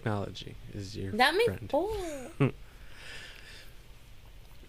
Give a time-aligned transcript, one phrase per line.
[0.00, 1.70] Technology is your That makes friend.
[1.70, 2.52] four.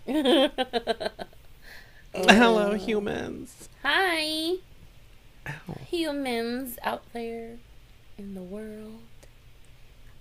[2.13, 3.67] Hello, humans.
[3.83, 4.53] Hi,
[5.45, 5.53] Ow.
[5.89, 7.57] humans out there
[8.17, 9.01] in the world.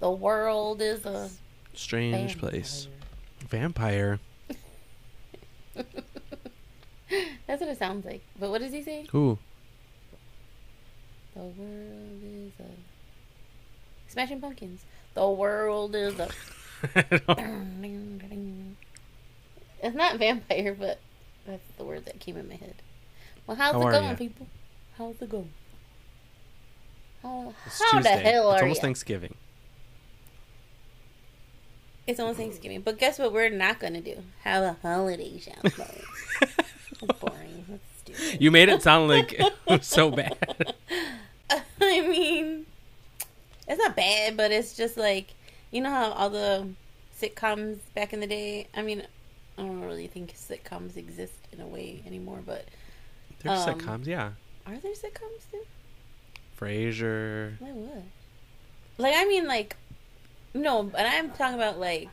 [0.00, 1.30] The world is a
[1.72, 2.88] Strange place.
[3.48, 4.18] vampire.
[5.76, 5.84] Vampire.
[7.46, 8.22] That's what it sounds like.
[8.40, 9.06] But what does he say?
[9.14, 9.38] Ooh.
[11.34, 12.64] The world is a
[14.08, 14.84] Smashing Pumpkins.
[15.16, 16.28] The world is a.
[19.82, 20.98] It's not vampire, but
[21.46, 22.74] that's the word that came in my head.
[23.46, 24.46] Well, how's How it going, people?
[24.98, 25.48] How's it going?
[27.22, 28.82] How, It's how the hell it's are It's almost you?
[28.82, 29.34] Thanksgiving.
[32.06, 33.32] It's almost Thanksgiving, but guess what?
[33.32, 35.52] We're not gonna do have a holiday show.
[37.20, 37.80] Boring.
[38.38, 40.74] You made it sound like it was so bad.
[41.80, 42.65] I mean,
[43.68, 45.34] it's not bad, but it's just like
[45.70, 46.68] you know how all the
[47.20, 48.68] sitcoms back in the day.
[48.74, 49.02] I mean,
[49.58, 52.66] I don't really think sitcoms exist in a way anymore, but
[53.42, 54.32] There's Um, sitcoms, yeah.
[54.66, 55.64] are there sitcoms still?
[56.58, 57.60] Frasier.
[57.60, 58.02] Like what?
[58.98, 59.76] Like I mean, like
[60.54, 62.08] no, but I'm talking about like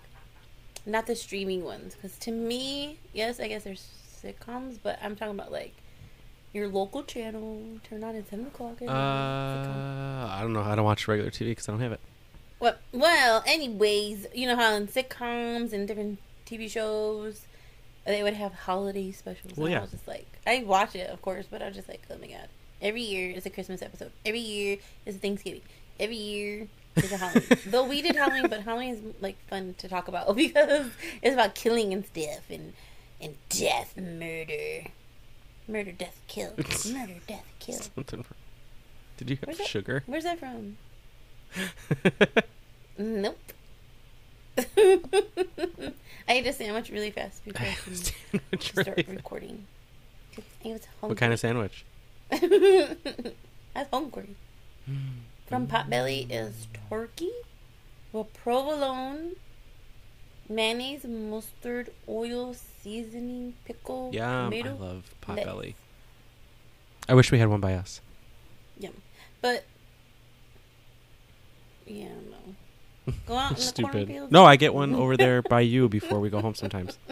[0.86, 1.96] not the streaming ones.
[1.96, 3.88] Because to me, yes, I guess there's
[4.22, 5.74] sitcoms, but I'm talking about like
[6.54, 7.80] your local channel.
[7.84, 8.82] Turn on at seven o'clock.
[8.82, 8.90] Uh.
[8.90, 10.62] I don't know.
[10.62, 12.00] I don't watch regular TV because I don't have it.
[12.60, 17.46] Well, well, anyways, you know how in sitcoms and different TV shows
[18.06, 19.58] they would have holiday specials.
[19.58, 19.80] Well, and yeah.
[19.80, 22.18] I was just like, I watch it, of course, but I was just like, oh
[22.20, 22.48] my god.
[22.82, 24.12] Every year is a Christmas episode.
[24.26, 25.62] Every year is a Thanksgiving.
[26.00, 27.44] Every year is a Halloween.
[27.68, 30.88] Though we did Halloween, but Halloween is like fun to talk about because
[31.22, 32.74] it's about killing and stuff and
[33.22, 34.90] and death, murder,
[35.68, 36.54] murder, death, kill,
[36.92, 37.76] murder, death, kill.
[37.76, 38.20] Something.
[38.20, 38.26] wrong.
[39.18, 40.04] Did you have Where's that- sugar?
[40.06, 40.78] Where's that from?
[42.98, 43.40] Nope.
[44.58, 45.94] I
[46.30, 49.16] ate a sandwich really fast before I can Sandwich start really fast.
[49.18, 49.66] recording.
[50.64, 51.10] I was hungry.
[51.10, 51.86] What kind of sandwich?
[52.32, 52.96] I
[53.76, 54.36] was hungry.
[54.90, 54.96] Mm.
[55.48, 57.32] From Potbelly is turkey
[58.12, 59.38] with provolone,
[60.56, 64.70] mayonnaise, mustard, oil, seasoning, pickle, Yeah, tomato.
[64.70, 65.46] I love lettuce.
[65.46, 65.74] Potbelly.
[67.10, 68.02] I wish we had one by us.
[68.80, 68.94] Yum.
[69.42, 69.66] But
[71.86, 73.14] yeah, no.
[73.28, 73.92] Go out in the Stupid.
[73.92, 74.32] cornfields.
[74.32, 76.98] No, I get one over there by you before we go home sometimes.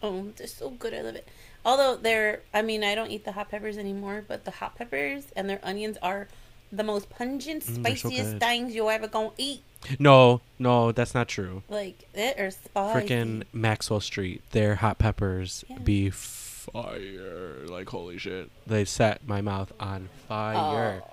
[0.00, 0.94] Oh, they're so good.
[0.94, 1.26] I love it.
[1.64, 5.24] Although they're, I mean, I don't eat the hot peppers anymore, but the hot peppers
[5.34, 6.28] and their onions are
[6.72, 9.62] the most pungent, Mm, so spiciest things you'll ever gonna eat.
[9.98, 11.62] No, no, that's not true.
[11.68, 13.08] Like it or spicy.
[13.08, 15.78] Freaking Maxwell Street, their hot peppers Yeah.
[15.78, 17.64] be fire.
[17.66, 21.02] Like holy shit, they set my mouth on fire.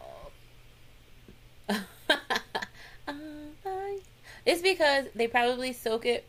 [3.07, 3.99] Oh.
[4.45, 6.23] It's because they probably soak it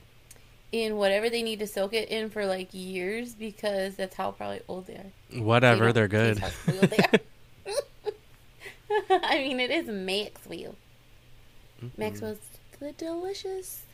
[0.73, 4.61] in whatever they need to soak it in for like years because that's how probably
[4.69, 5.39] old they are.
[5.43, 6.39] Whatever, They are good.
[6.39, 7.21] how spoiled they are.
[9.11, 10.77] I mean, it is Maxwell.
[11.83, 11.89] Mm-hmm.
[11.97, 12.39] Maxwell's
[12.79, 13.85] the delicious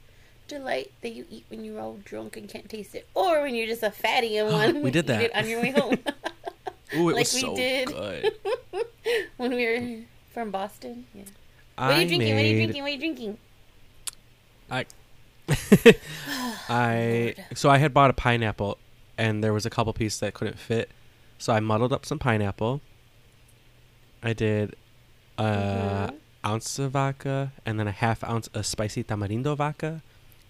[0.49, 3.67] delight that you eat when you're all drunk and can't taste it, or when you're
[3.67, 4.83] just a fatty and one.
[4.83, 5.45] We did eat it that.
[5.45, 5.99] on your way home.
[6.95, 7.89] Ooh, it like was we so did.
[7.89, 8.33] good.
[9.39, 11.07] when we were from Boston.
[11.15, 11.23] Yeah.
[11.77, 12.35] What are you drinking?
[12.35, 12.83] What are you drinking?
[12.83, 13.39] What are you drinking?
[14.71, 14.87] I
[16.69, 17.59] I Lord.
[17.59, 18.79] so I had bought a pineapple
[19.19, 20.91] and there was a couple pieces that couldn't fit.
[21.39, 22.81] So I muddled up some pineapple.
[24.23, 24.77] I did
[25.39, 26.19] a Mhm.
[26.45, 30.03] ounce of vodka and then a half ounce of spicy tamarindo vodka.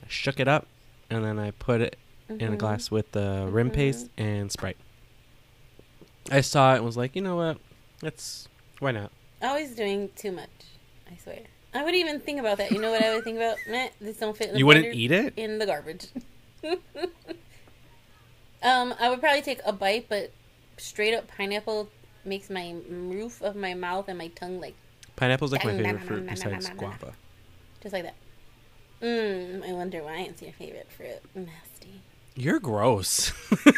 [0.05, 0.67] I shook it up
[1.11, 1.96] and then I put it
[2.29, 2.58] in a Mhm.
[2.58, 3.75] glass with the rim Mhm.
[3.75, 4.76] paste and Sprite.
[6.31, 7.58] I saw it and was like, you know what?
[8.00, 8.49] That's
[8.79, 9.11] why not?
[9.43, 10.49] Always doing too much.
[11.11, 11.40] I swear.
[11.75, 12.70] I wouldn't even think about that.
[12.73, 13.58] You know what I would think about?
[13.69, 14.49] Meh, this don't fit.
[14.49, 15.35] In the You wouldn't eat it?
[15.37, 16.08] in the garbage.
[18.62, 20.31] um, I would probably take a bite, but
[20.76, 21.88] straight up pineapple
[22.24, 24.74] makes my roof of my mouth and my tongue like
[25.16, 27.12] Pineapple's like my favorite fruit besides guava.
[27.82, 28.14] just like that.
[29.02, 29.69] Mmm.
[29.69, 31.20] I wonder why it's your favorite fruit.
[31.34, 32.00] Nasty.
[32.34, 33.32] You're gross.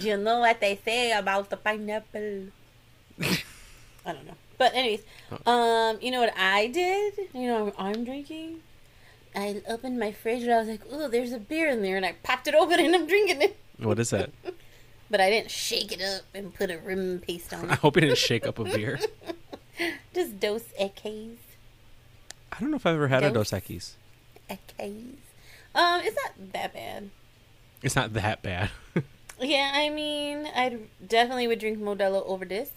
[0.00, 2.48] Do you know what they say about the pineapple?
[3.20, 4.34] I don't know.
[4.58, 5.02] But anyways,
[5.46, 7.14] um, you know what I did?
[7.32, 8.60] You know I'm drinking?
[9.34, 12.06] I opened my fridge and I was like, "Ooh, there's a beer in there," and
[12.06, 13.56] I popped it open and I'm drinking it.
[13.78, 14.30] what is that?
[15.10, 17.70] But I didn't shake it up and put a rim paste on it.
[17.72, 18.98] I hope you didn't shake up a beer.
[20.14, 21.36] Just Dos Equis.
[22.50, 23.50] I don't know if I've ever had a Dos.
[23.50, 23.92] Dos Equis.
[24.50, 25.14] Equis.
[25.74, 27.10] Um, it's not that bad.
[27.82, 28.70] It's not that bad.
[29.40, 32.70] Yeah, I mean, I definitely would drink Modelo over this,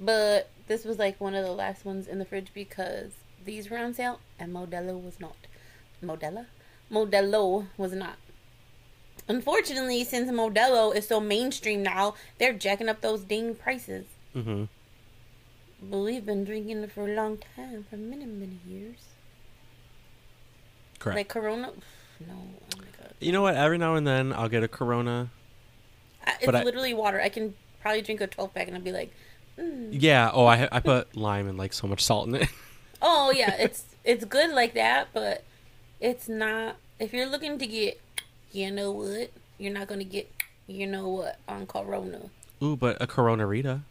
[0.00, 3.12] but this was like one of the last ones in the fridge because
[3.44, 5.36] these were on sale and Modelo was not.
[6.02, 6.46] Modella?
[6.90, 8.16] Modelo was not.
[9.28, 14.06] Unfortunately, since Modelo is so mainstream now, they're jacking up those dang prices.
[14.34, 14.64] Mm-hmm.
[15.82, 18.96] But we've been drinking it for a long time, for many, many years.
[20.98, 21.16] Correct.
[21.16, 21.70] Like Corona,
[22.26, 23.54] no, oh my god, you know what?
[23.54, 25.30] Every now and then I'll get a Corona.
[26.26, 27.20] I, it's I- literally water.
[27.20, 29.14] I can probably drink a twelve pack and I'll be like,
[29.56, 29.88] mm.
[29.92, 30.30] Yeah.
[30.32, 32.48] Oh, I I put lime and like so much salt in it.
[33.00, 35.44] oh yeah, it's it's good like that, but
[36.00, 36.76] it's not.
[36.98, 38.00] If you're looking to get,
[38.52, 40.30] you know what, you're not gonna get,
[40.66, 42.30] you know what, on Corona.
[42.62, 43.82] Ooh, but a Corona Rita.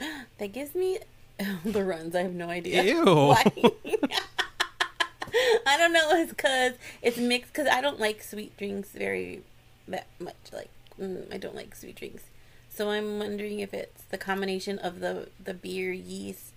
[0.38, 0.98] That gives me
[1.64, 2.16] the runs.
[2.16, 2.82] I have no idea.
[2.82, 3.04] Ew.
[5.66, 6.10] I don't know.
[6.12, 7.52] It's because it's mixed.
[7.52, 9.42] Because I don't like sweet drinks very
[9.88, 10.34] that much.
[10.52, 10.70] Like
[11.00, 12.24] mm, I don't like sweet drinks.
[12.68, 16.51] So I'm wondering if it's the combination of the the beer yeast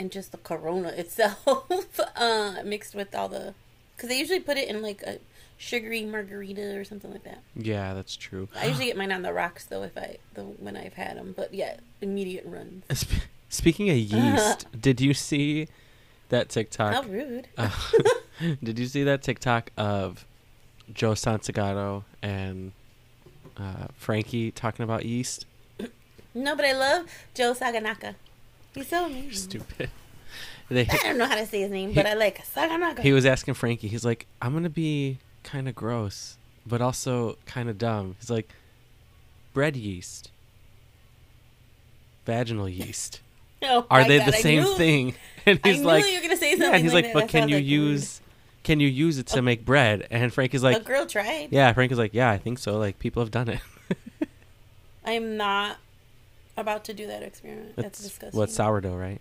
[0.00, 3.54] and just the Corona itself, uh, mixed with all the.
[3.94, 5.18] Because they usually put it in like a
[5.58, 7.42] sugary margarita or something like that.
[7.54, 8.48] Yeah, that's true.
[8.56, 11.34] I usually get mine on the rocks though if I the when I've had them.
[11.36, 12.84] But yeah, immediate runs.
[12.96, 15.68] Sp- Speaking of yeast, did you see
[16.30, 16.94] that TikTok?
[16.94, 17.48] How rude.
[17.58, 17.70] Uh,
[18.62, 20.24] did you see that TikTok of
[20.92, 22.72] Joe Santagato and
[23.58, 25.44] uh, Frankie talking about yeast?
[26.32, 28.14] No, but I love Joe Saganaka.
[28.74, 29.32] He's so amazing.
[29.32, 29.90] Stupid.
[30.72, 33.00] They, I don't know how to say his name, but I like Saganaka.
[33.00, 33.88] he was asking Frankie.
[33.88, 38.48] He's like, "I'm gonna be kind of gross, but also kind of dumb." He's like,
[39.52, 40.30] "Bread yeast,
[42.24, 43.20] vaginal yeast,
[43.64, 45.14] Oh are they God, the I same knew- thing?"
[45.46, 46.68] And I he's knew like, you were gonna say something.
[46.68, 48.20] "Yeah." And he's like, like, "But can you like, use
[48.62, 49.42] can you use it to oh.
[49.42, 51.48] make bread?" And Frank is A like, girl tried.
[51.50, 52.78] "Yeah." Frank is like, "Yeah, I think so.
[52.78, 53.60] Like people have done it."
[55.04, 55.78] I am not
[56.56, 57.76] about to do that experiment.
[57.76, 58.38] That's, That's disgusting.
[58.38, 59.20] what sourdough, right?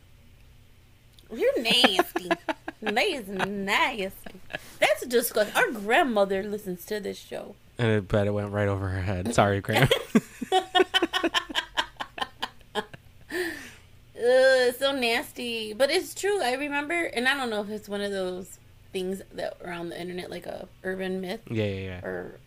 [1.31, 2.29] You're nasty.
[2.81, 4.33] that is nasty.
[4.79, 5.55] That's disgusting.
[5.55, 7.55] Our grandmother listens to this show.
[7.77, 9.33] And I bet it went right over her head.
[9.33, 9.87] Sorry, Graham.
[14.21, 15.73] Ugh, so nasty.
[15.73, 16.41] But it's true.
[16.41, 18.59] I remember, and I don't know if it's one of those
[18.91, 22.05] things that are on the internet, like a urban myth, yeah, yeah, yeah.
[22.05, 22.39] or,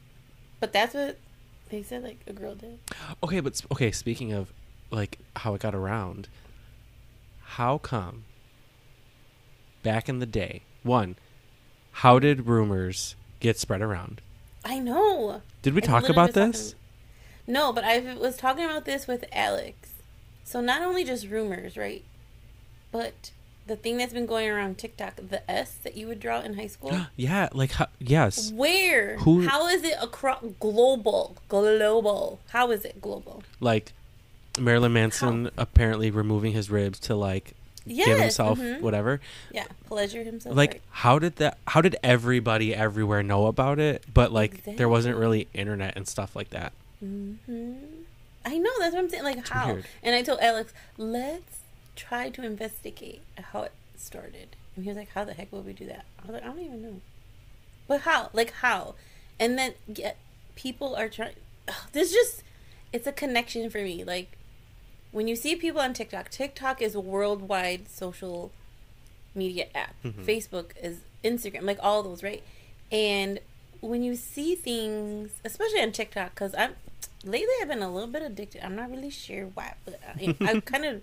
[0.61, 1.19] but that's what
[1.71, 2.03] they said.
[2.03, 2.79] Like a girl did.
[3.23, 3.91] Okay, but okay.
[3.93, 4.53] Speaking of
[4.93, 6.29] like how it got around,
[7.43, 8.25] how come
[9.83, 11.17] back in the day, one,
[11.93, 14.21] how did rumors get spread around?
[14.65, 15.43] I know.
[15.63, 16.75] Did we I talk about was talking- this?
[17.47, 19.91] No, but I was talking about this with Alex.
[20.45, 22.05] So not only just rumors, right?
[22.93, 23.33] But
[23.67, 26.69] the thing that's been going around TikTok, the S that you would draw in high
[26.69, 27.07] school.
[27.17, 29.17] yeah, like how, yes, Where?
[29.19, 31.37] Who- How is it across global?
[31.49, 32.39] Global.
[32.51, 33.43] How is it global?
[33.59, 33.93] like
[34.59, 37.55] Marilyn Manson apparently removing his ribs to like
[37.85, 38.07] Yes.
[38.07, 38.81] give himself mhm.
[38.81, 39.21] whatever.
[39.51, 40.55] Yeah, pleasure himself.
[40.57, 40.83] like right.
[40.91, 45.49] how did that how did everybody everywhere know about it but like there wasn't really
[45.53, 47.35] internet and stuff like that hmm
[48.45, 49.23] I know that's what I'm saying.
[49.25, 49.73] Like how?
[49.73, 49.85] weird.
[50.03, 51.61] And I told Alex, let's
[51.95, 53.21] try to investigate
[53.53, 54.57] how it started.
[54.75, 56.47] And he was like, "How the heck would we do that?" I was like, "I
[56.47, 57.01] don't even know."
[57.87, 58.31] But how?
[58.33, 58.95] Like how?
[59.39, 60.17] And then get
[60.57, 61.35] people are trying.
[61.93, 62.43] this just
[62.93, 64.03] it's a connection for me.
[64.03, 64.37] Like
[65.13, 68.51] when you see people on TikTok, TikTok is a worldwide social
[69.35, 69.95] media app.
[70.05, 70.25] Mhm.
[70.25, 72.43] Facebook is Instagram, like all those, right?
[72.91, 73.39] And
[73.81, 76.75] when you see things, especially on TikTok, because I'm
[77.25, 78.65] lately I've been a little bit addicted.
[78.65, 81.03] I'm not really sure why, but I, I kind of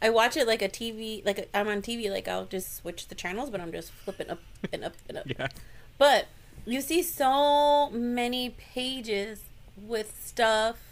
[0.00, 2.10] I watch it like a TV, like I'm on TV.
[2.10, 4.40] Like I'll just switch the channels, but I'm just flipping up
[4.72, 5.26] and up and up.
[5.38, 5.48] yeah
[5.98, 6.26] But
[6.66, 9.40] you see so many pages
[9.76, 10.87] with stuff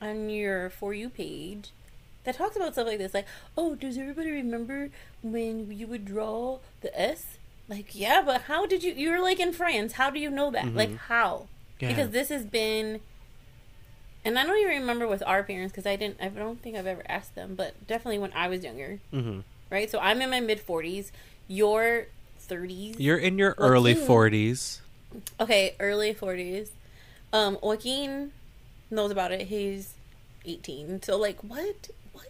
[0.00, 1.70] on your For You page
[2.24, 3.14] that talks about stuff like this.
[3.14, 4.90] Like, oh, does everybody remember
[5.22, 7.38] when you would draw the S?
[7.68, 8.92] Like, yeah, but how did you?
[8.92, 9.94] You're like in France.
[9.94, 10.74] How do you know that?
[10.74, 10.98] Like, Mhm.
[11.08, 11.46] how?
[11.80, 13.00] yeah Because this has been.
[14.24, 16.16] And I don't even remember with our parents because I didn't.
[16.20, 19.90] I don't think I've ever asked them, but definitely when I was younger, hmm right?
[19.90, 21.10] So I'm in my mid 40s.
[21.48, 22.06] You're
[22.40, 22.96] 30s.
[22.98, 24.80] you're in your Well, early 40s
[25.40, 26.70] Okay, early 40s.
[27.32, 28.32] Um, Joaquin
[28.90, 29.42] knows about it.
[29.48, 29.94] He's
[30.44, 31.02] 18.
[31.02, 31.88] So, like, what?
[32.12, 32.28] What?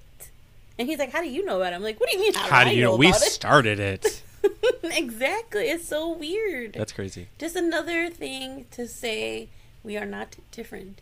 [0.79, 1.77] And he's like, how do you know about it?
[1.77, 2.35] I'm like, what do you mean?
[2.35, 3.15] How, how do do you know know we it?
[3.15, 4.23] started it
[4.85, 5.69] exactly.
[5.69, 6.75] It's so weird.
[6.75, 9.49] that's crazy Just another thing to say
[9.83, 11.01] we are not different.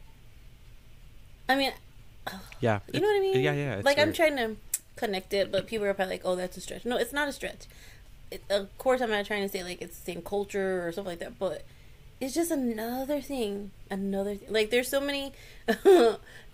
[1.49, 1.73] I mean,
[2.61, 3.41] yeah you know what I mean?
[3.41, 4.57] yeah yeah like, I'm trying to
[4.97, 6.85] connect it, but people are probably like, oh, that's a stretch.
[6.85, 7.67] No, it's not a stretch.
[8.31, 11.13] It, of course, I'm not trying to say, like, it's the same culture or something
[11.13, 11.65] like that, but
[12.23, 13.73] it's just another thing.
[13.91, 14.53] Another thing.
[14.53, 15.33] Like there's so many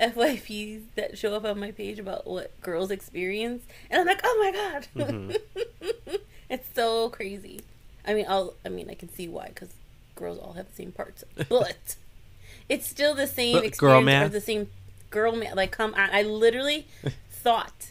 [0.01, 4.39] FYPs that show up on my page about what girls experience, and I'm like, oh
[4.41, 6.17] my god, Mm-hmm.
[6.49, 7.61] it's so crazy.
[8.07, 8.55] I mean, I'll.
[8.65, 9.69] I mean, I can see why because
[10.15, 11.97] girls all have the same parts, but
[12.71, 14.69] it's still the same But experience girl or the same
[15.11, 15.55] girl man.
[15.55, 16.87] Like, come on, I literally
[17.31, 17.89] thought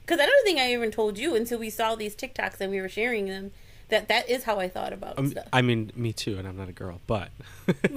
[0.00, 2.80] because I don't think I even told you until we saw these TikToks and we
[2.80, 3.50] were sharing them
[3.90, 5.46] that that is how I thought about Um, stuff.
[5.52, 7.30] I mean, me too, and I'm not a girl, but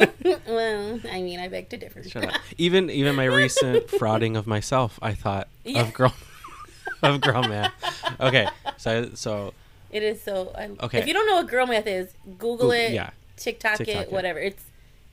[0.48, 2.04] well, I mean, I beg to differ.
[2.04, 2.42] Shut up.
[2.58, 5.82] Even even my recent frauding of myself, I thought Yeah.
[5.82, 6.14] of girl
[7.04, 7.74] of girl math.
[8.20, 8.48] Okay,
[8.78, 9.54] so so
[9.92, 10.52] It is so.
[10.58, 11.00] I, Okay.
[11.00, 12.92] If you don't know what girl math is, Google Google- it.
[12.94, 13.12] yeah.
[13.38, 14.08] TikTok, TikTok it.
[14.08, 14.12] it.
[14.12, 14.40] Whatever.
[14.40, 14.64] It's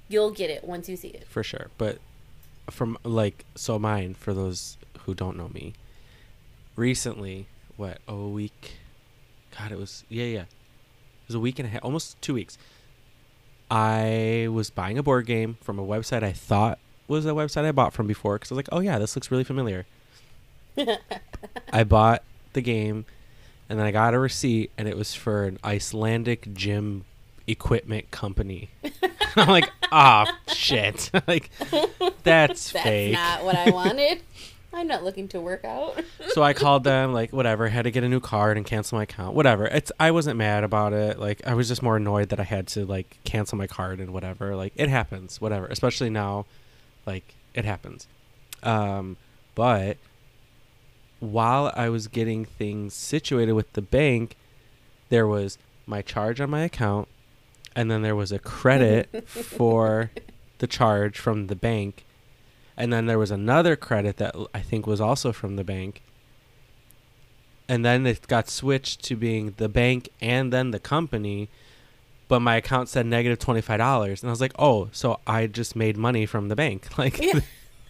[0.09, 1.27] you'll get it once you see it.
[1.29, 1.69] for sure.
[1.79, 1.99] But
[2.71, 5.75] from like so mine for those who don't know me.
[6.77, 7.47] Recently,
[7.77, 8.73] what a week?
[9.59, 10.45] God, it was yeah yeah.
[11.31, 12.59] It was a week and a half, almost two weeks.
[13.71, 17.71] I was buying a board game from a website I thought was a website I
[17.71, 19.87] bought from before because I was like, oh yeah, this looks really familiar.
[21.73, 23.05] I bought the game,
[23.69, 27.05] and then I got a receipt, and it was for an Icelandic gym
[27.47, 28.71] equipment company.
[29.37, 31.11] I'm like, ah, shit!
[31.29, 33.13] like that's, That's fake.
[33.13, 34.23] not what I wanted.
[34.73, 36.01] I'm not looking to work out.
[36.29, 37.69] so I called them, like, whatever.
[37.69, 39.35] Had to get a new card and cancel my account.
[39.35, 39.67] Whatever.
[39.67, 41.19] It's I wasn't mad about it.
[41.19, 44.13] Like I was just more annoyed that I had to like cancel my card and
[44.13, 44.55] whatever.
[44.55, 45.41] Like it happens.
[45.41, 45.67] Whatever.
[45.67, 46.47] Especially now,
[47.07, 48.07] like it happens.
[48.63, 49.17] Um,
[49.55, 49.97] but
[51.19, 54.37] while I was getting things situated with the bank,
[55.09, 57.09] there was my charge on my account,
[57.77, 60.11] and then there was a credit for
[60.59, 62.05] the charge from the bank,
[62.81, 66.03] and then there was another credit that I think was also from the bank.
[67.69, 71.51] And then it got switched to being the bank and then the company,
[72.27, 75.47] but my account said negative twenty five dollars, and I was like, oh, so I
[75.47, 77.21] just made money from the bank, like.
[77.21, 77.41] Yeah.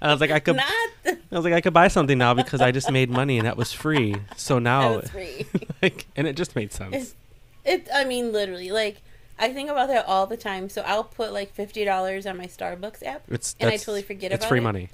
[0.00, 0.56] I was like, I could.
[0.56, 0.72] not.
[1.04, 3.56] I was like, I could buy something now because I just made money and that
[3.56, 4.16] was free.
[4.36, 5.46] So now, that was free.
[5.82, 6.94] like, and it just made sense.
[6.94, 7.14] It's,
[7.64, 7.88] it.
[7.94, 9.02] I mean, literally, like
[9.38, 10.68] I think about that all the time.
[10.68, 14.30] So I'll put like fifty dollars on my Starbucks app, It's and I totally forget
[14.30, 14.34] about it.
[14.34, 14.62] It's about free it.
[14.62, 14.88] money.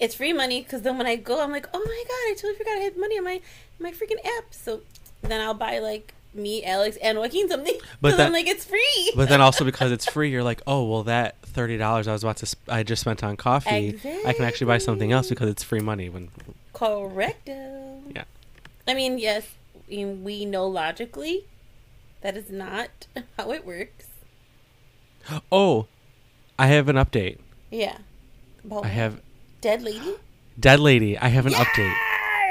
[0.00, 2.54] It's free money because then when I go, I'm like, oh my god, I totally
[2.54, 3.40] forgot I had money on my
[3.78, 4.52] my freaking app.
[4.52, 4.80] So
[5.22, 7.78] then I'll buy like me, Alex, and Joaquin something.
[8.00, 9.12] But But I'm like, it's free.
[9.14, 12.24] But then also because it's free, you're like, oh well, that thirty dollars I was
[12.24, 13.98] about to, sp- I just spent on coffee.
[14.26, 16.08] I can actually buy something else because it's free money.
[16.08, 16.30] When
[16.74, 18.02] Correcto.
[18.14, 18.24] Yeah.
[18.86, 19.46] I mean, yes,
[19.88, 21.44] we know logically
[22.24, 24.06] that is not how it works.
[25.52, 25.86] oh,
[26.58, 27.38] I have an update.
[27.70, 27.98] Yeah.
[28.82, 29.20] I have
[29.60, 30.14] dead lady.
[30.58, 31.18] dead lady.
[31.18, 31.94] I have an update.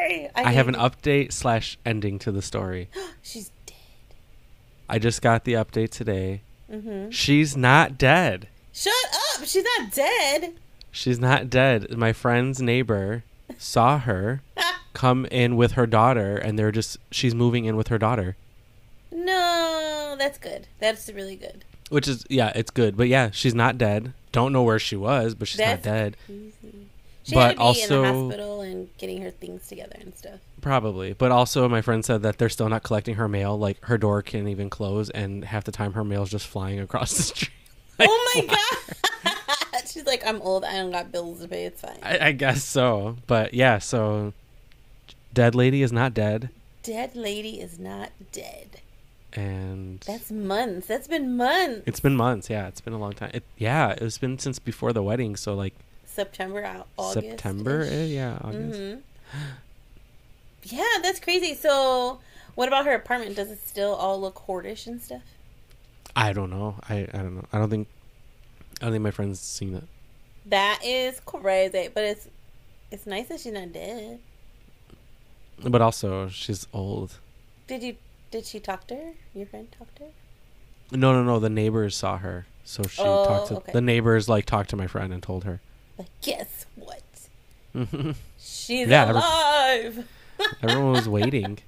[0.07, 0.29] Yay!
[0.35, 2.87] I have an update slash ending to the story.
[3.23, 3.75] She's dead.
[4.87, 6.41] I just got the update today.
[6.69, 8.47] hmm She's not dead.
[8.71, 8.93] Shut
[9.35, 9.45] up!
[9.45, 10.53] She's not dead.
[10.91, 11.97] She's not dead.
[11.97, 13.23] My friend's neighbor
[13.57, 14.41] saw her
[14.93, 18.35] come in with her daughter, and they're just she's moving in with her daughter,
[19.13, 20.67] no, that's good.
[20.79, 21.65] That's really good.
[21.89, 22.97] which is yeah, it's good.
[22.97, 24.13] But yeah, she's not dead.
[24.31, 26.17] Don't know where she was, but she's That's not dead.
[26.25, 26.51] crazy.
[27.23, 30.39] She But be in also- the hospital and getting her things together and stuff.
[30.59, 31.13] Probably.
[31.13, 33.57] But also, my friend said that they're still not collecting her mail.
[33.57, 37.13] Like her door can't even close, and half the time her mail's just flying across
[37.13, 37.51] the street.
[37.99, 38.57] Like, oh my
[39.23, 39.35] god!
[39.87, 40.65] She's like, I'm old.
[40.65, 41.65] I don't got bills to pay.
[41.65, 41.97] It's fine.
[42.01, 43.17] I, I guess so.
[43.27, 44.33] But yeah, so
[45.31, 46.49] dead lady is not dead,
[46.81, 48.81] dead lady is not dead.
[49.33, 50.87] And That's months.
[50.87, 51.81] That's been months.
[51.85, 52.49] it's been months.
[52.49, 53.31] Yeah, it's been a long time.
[53.33, 55.35] It, yeah, it's been since before the wedding.
[55.35, 55.73] So like
[56.05, 57.27] September, Au- August.
[57.27, 57.81] September.
[57.89, 58.79] eh, yeah, August.
[58.79, 58.95] hmm
[60.63, 61.55] Yeah, that's crazy.
[61.55, 62.19] So,
[62.55, 63.35] what about her apartment?
[63.35, 65.23] Does it still all look hoardish and stuff?
[66.15, 66.75] I don't know.
[66.87, 67.45] I, I don't know.
[67.51, 67.87] I don't think
[68.81, 69.83] I don't think my friend's seen it.
[70.45, 72.27] That is crazy, but it's
[72.91, 74.19] it's nice that she's not dead.
[75.63, 77.19] But also, she's old.
[77.67, 77.95] Did you
[78.33, 79.11] did she talk to her?
[79.35, 80.09] Your friend talked to her?
[80.91, 81.39] No, no, no.
[81.39, 83.71] The neighbors saw her, so she Oh, talked to okay.
[83.71, 84.27] the neighbors.
[84.27, 85.59] Like talked to my friend and told her.
[85.99, 87.01] Like, guess what?
[88.39, 90.07] She's Yeah, every- alive.
[90.63, 91.59] was waiting.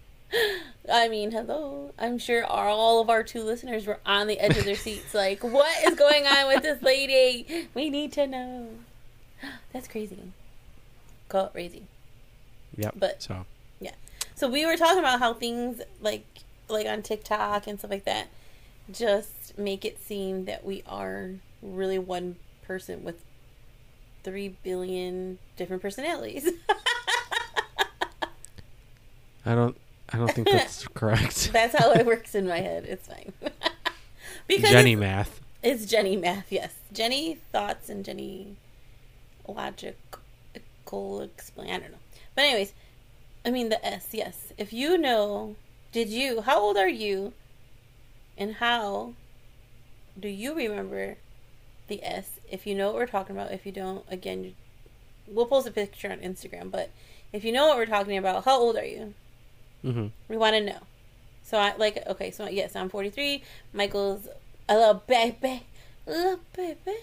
[0.91, 1.93] I mean, hello.
[1.99, 5.43] I'm sure all of our two listeners were on the edge of their seats, like,
[5.43, 7.67] what is going on with this lady?
[7.75, 8.69] We need to know.
[9.71, 10.17] That's crazy.
[11.29, 11.83] Call it crazy.
[12.75, 12.95] Yep.
[12.97, 13.45] But- so
[13.79, 13.91] yeah.
[14.35, 16.25] So we were talking about how things like
[16.67, 18.27] like on TikTok and stuff like that
[18.91, 21.31] just make it seem that we are
[21.61, 23.15] really one person with
[24.23, 26.47] three billion different personalities.
[29.45, 29.77] I don't.
[30.11, 31.49] I don't think that's correct.
[31.53, 32.85] That's how it works in my head.
[32.87, 33.33] It's fine.
[34.47, 35.41] because Jenny it's- math.
[35.63, 36.75] It's Jenny math, yes.
[36.93, 38.55] Jenny thoughts and Jenny
[39.47, 41.69] logical explain.
[41.71, 41.97] I don't know.
[42.35, 42.71] But anyways,
[43.43, 44.53] I mean the S, yes.
[44.59, 45.55] If you know,
[45.95, 46.41] did you?
[46.41, 47.31] How old are you?
[48.37, 49.13] And how
[50.19, 51.15] do you remember
[51.87, 52.31] the S?
[52.51, 54.55] If you know what we're talking about, if you don't, again,
[55.25, 56.69] we'll post a picture on Instagram.
[56.69, 56.91] But
[57.31, 59.13] if you know what we're talking about, how old are you?
[59.85, 60.07] Mm-hmm.
[60.27, 60.79] We want to know.
[61.43, 62.29] So I like okay.
[62.29, 63.41] So yes, I'm 43.
[63.71, 64.27] Michael's
[64.67, 65.63] a little baby,
[66.05, 66.97] a little baby.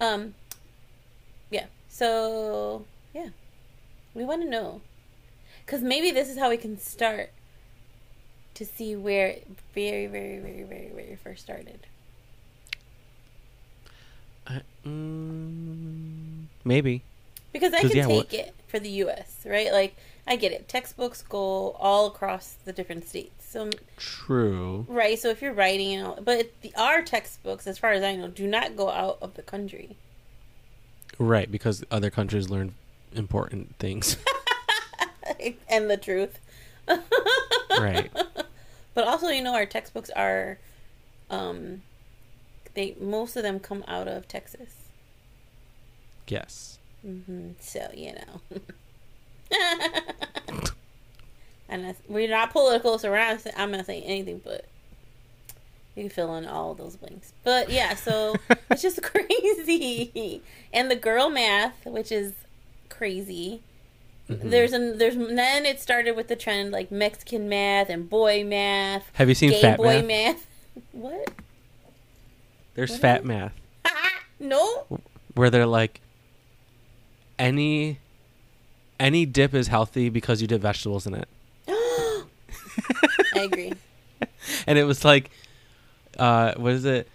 [0.00, 0.34] Um.
[1.50, 1.66] Yeah.
[1.88, 3.30] So yeah,
[4.14, 4.82] we want to know,
[5.66, 7.30] because maybe this is how we can start
[8.54, 11.86] to see where it very, very, very, very, very first started.
[14.46, 17.02] I, mm, maybe.
[17.52, 19.40] Because I can yeah, take what- it for the U.S.
[19.44, 19.72] Right?
[19.72, 20.68] Like I get it.
[20.68, 23.48] Textbooks go all across the different states.
[23.48, 24.86] So True.
[24.88, 25.18] Right.
[25.18, 28.76] So if you're writing but the our textbooks, as far as I know, do not
[28.76, 29.96] go out of the country.
[31.18, 32.74] Right, because other countries learn
[33.14, 34.16] important things.
[35.68, 36.38] and the truth.
[37.78, 38.10] right.
[38.94, 40.58] But also, you know, our textbooks are,
[41.30, 41.82] um,
[42.74, 44.74] they most of them come out of Texas.
[46.28, 46.78] Yes.
[47.02, 48.60] hmm So you know.
[51.68, 53.46] and that's, we're not political, so we're not.
[53.56, 54.66] I'm not saying anything, but
[55.94, 57.32] you can fill in all those blanks.
[57.44, 58.36] But yeah, so
[58.70, 60.42] it's just crazy.
[60.72, 62.32] And the girl math, which is
[62.88, 63.62] crazy.
[64.36, 64.50] Mhm.
[64.50, 69.10] There's an there's then it started with the trend like Mexican math and boy math,
[69.14, 70.06] Have you seen Fat boy Math?
[70.06, 70.46] math.
[70.92, 71.30] What?
[72.74, 73.52] There's What Fat Math,
[74.40, 74.86] no.
[75.34, 76.00] where they're like,
[77.38, 77.98] any,
[78.98, 81.28] any dip is healthy because you did vegetables in it,
[81.68, 82.24] I
[83.40, 83.74] agree.
[84.66, 85.30] and it was like,
[86.18, 87.08] uh, what is it?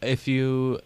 [0.00, 0.80] If you,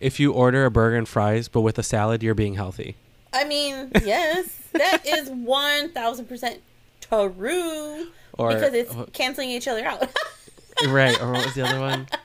[0.00, 2.96] if you order a burger and fries but with a salad, you're being healthy.
[3.34, 6.60] I mean, yes, that is one thousand percent
[7.00, 8.06] true
[8.38, 10.08] Or because it's canceling each other out.
[10.88, 11.20] right.
[11.20, 12.06] Or what was the other one?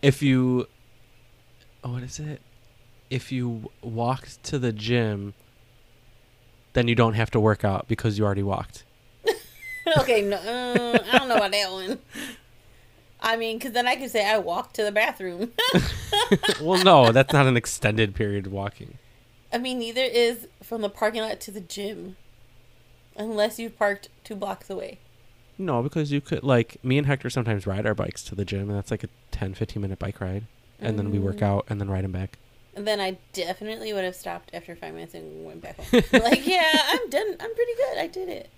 [0.00, 0.66] If you,
[1.84, 2.40] oh, what is it?
[3.08, 5.32] If you walk to the gym,
[6.72, 8.82] then you don't have to work out because you already walked.
[9.98, 12.00] okay, no, uh, I don't know about that one.
[13.20, 15.52] I mean, because then I could say I walked to the bathroom.
[16.60, 18.98] well, no, that's not an extended period of walking.
[19.52, 22.16] I mean, neither is from the parking lot to the gym,
[23.16, 24.98] unless you've parked two blocks away.
[25.58, 28.68] No, because you could like me and Hector sometimes ride our bikes to the gym,
[28.70, 30.44] and that's like a 10, 15 minute bike ride,
[30.80, 31.42] and then we work Mm.
[31.42, 32.38] out and then ride them back.
[32.74, 36.02] And then I definitely would have stopped after five minutes and went back home.
[36.22, 37.36] like, yeah, I'm done.
[37.38, 37.98] I'm pretty good.
[37.98, 38.48] I did it.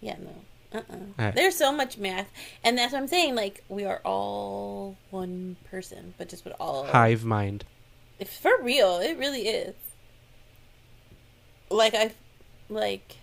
[0.00, 0.78] Yeah, no.
[0.78, 0.96] Uh-uh.
[1.18, 1.34] Alright.
[1.34, 2.30] There's so much math.
[2.62, 3.34] And that's what I'm saying.
[3.34, 6.84] Like, we are all one person, but just with all.
[6.86, 7.64] Hive mind.
[8.24, 9.74] For real, it really is.
[11.70, 12.12] Like, I.
[12.68, 13.16] Like,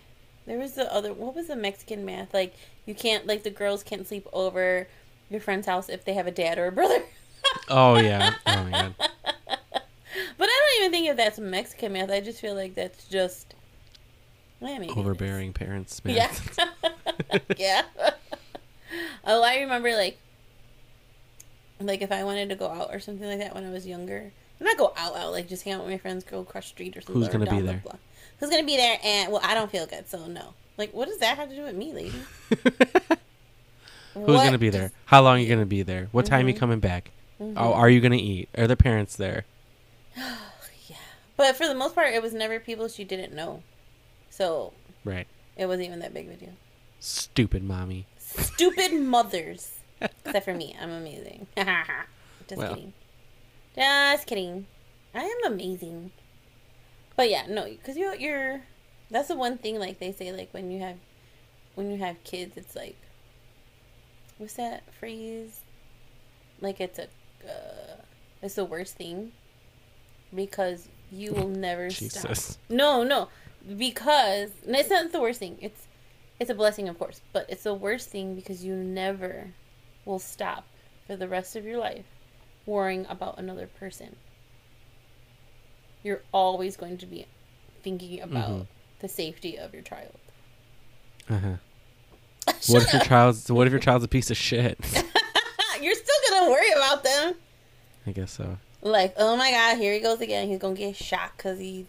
[0.46, 1.12] there was the other.
[1.12, 2.32] What was the Mexican math?
[2.32, 2.54] Like,
[2.86, 3.26] you can't.
[3.26, 4.88] Like, the girls can't sleep over
[5.30, 7.02] your friend's house if they have a dad or a brother.
[7.68, 8.34] Oh yeah.
[8.46, 8.94] Oh.
[10.36, 12.10] But I don't even think if that's Mexican math.
[12.10, 13.54] I just feel like that's just
[14.60, 14.96] yeah, maybe it is.
[14.96, 16.04] Overbearing parents.
[16.04, 16.16] Man.
[16.16, 16.32] Yeah,
[17.56, 17.82] yeah.
[19.24, 20.18] oh, I remember like
[21.80, 24.32] like if I wanted to go out or something like that when I was younger.
[24.64, 26.68] I'm not go out out like just hang out with my friends, go across the
[26.70, 27.16] street or something.
[27.16, 27.82] Who's gonna be down the there?
[28.40, 28.98] Who's gonna be there?
[29.04, 30.54] And well, I don't feel good, so no.
[30.78, 32.14] Like, what does that have to do with me, lady?
[34.14, 34.92] Who's gonna be there?
[35.06, 36.08] How long are you gonna be there?
[36.12, 36.58] What time you Mhm.
[36.58, 37.10] coming back?
[37.40, 37.54] Mhm.
[37.56, 38.48] Oh, are you gonna eat?
[38.56, 39.44] Are the parents there?
[40.16, 40.96] yeah,
[41.36, 43.62] but for the most part, it was never people she didn't know,
[44.30, 44.72] so
[45.04, 45.26] Right.
[45.56, 46.52] it wasn't even that big of a deal.
[47.00, 48.06] Stupid mommy.
[48.18, 49.72] Stupid mothers.
[50.00, 50.76] Except for me.
[50.80, 51.46] I'm amazing.
[51.56, 52.74] Just Well.
[52.74, 52.92] kidding.
[53.76, 54.66] Just kidding.
[55.14, 56.12] I am amazing.
[57.16, 58.62] But yeah, no, because you, you're.
[59.10, 60.96] That's the one thing, like they say, like when you have,
[61.74, 62.96] when you have kids, it's like,
[64.38, 65.60] what's that phrase?
[66.60, 67.04] Like it's a,
[67.44, 68.00] uh,
[68.42, 69.32] it's the worst thing,
[70.34, 72.36] because you will never stop.
[72.68, 73.28] No, no,
[73.76, 75.58] because it's not the worst thing.
[75.60, 75.86] It's
[76.40, 79.52] it's a blessing, of course, but it's the worst thing because you never
[80.04, 80.64] will stop
[81.06, 82.06] for the rest of your life
[82.66, 84.16] worrying about another person.
[86.02, 87.26] You're always going to be
[87.82, 88.66] thinking about Mhm.
[89.00, 90.14] the safety of your child.
[91.28, 91.56] Uh huh.
[92.68, 94.78] What if your child's What if your child's a piece of shit?
[95.80, 97.34] You're still gonna worry about them.
[98.06, 98.58] I guess so.
[98.82, 100.48] Like, oh my god, here he goes again.
[100.48, 101.86] He's gonna get shot because he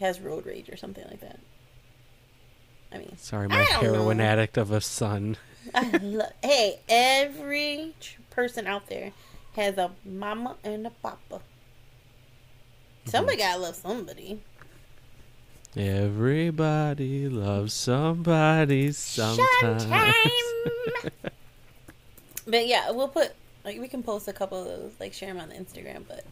[0.00, 1.38] has road rage or something like that.
[2.92, 4.24] I mean, Sorry, my heroin know.
[4.24, 5.36] addict of a son.
[6.42, 7.94] Hey, every
[8.30, 9.12] person out there
[9.56, 11.40] has a mama and a papa.
[13.06, 14.40] Somebody gotta love somebody.
[15.76, 19.82] Everybody loves somebody sometimes.
[19.82, 20.22] Sometime.
[22.46, 23.32] but yeah, we'll put
[23.64, 26.04] like we can post a couple of those, like share them on the Instagram.
[26.08, 26.24] But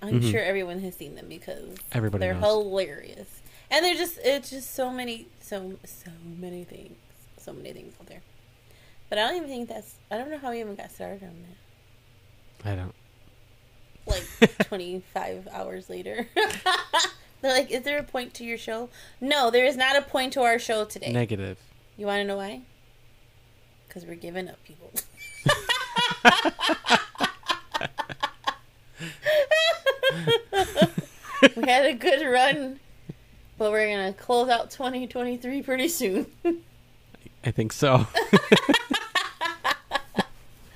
[0.00, 0.30] I'm Mhm.
[0.30, 2.64] sure everyone has seen them because Everybody they're knows.
[2.64, 3.28] hilarious,
[3.70, 6.96] and they're just it's just so many so so many things,
[7.38, 8.22] so many things out there.
[9.08, 11.36] But I don't even think that's I don't know how we even got started on
[11.42, 11.56] that.
[12.64, 12.94] I don't.
[14.06, 14.24] Like
[14.68, 16.26] 25 hours later.
[17.40, 18.88] They're like, is there a point to your show?
[19.20, 21.12] No, there is not a point to our show today.
[21.12, 21.58] Negative.
[21.96, 22.60] You want to know why?
[23.88, 24.90] Because we're giving up, people.
[31.56, 32.78] we had a good run,
[33.58, 36.26] but we're gonna close out 2023 pretty soon.
[37.44, 38.06] I think so.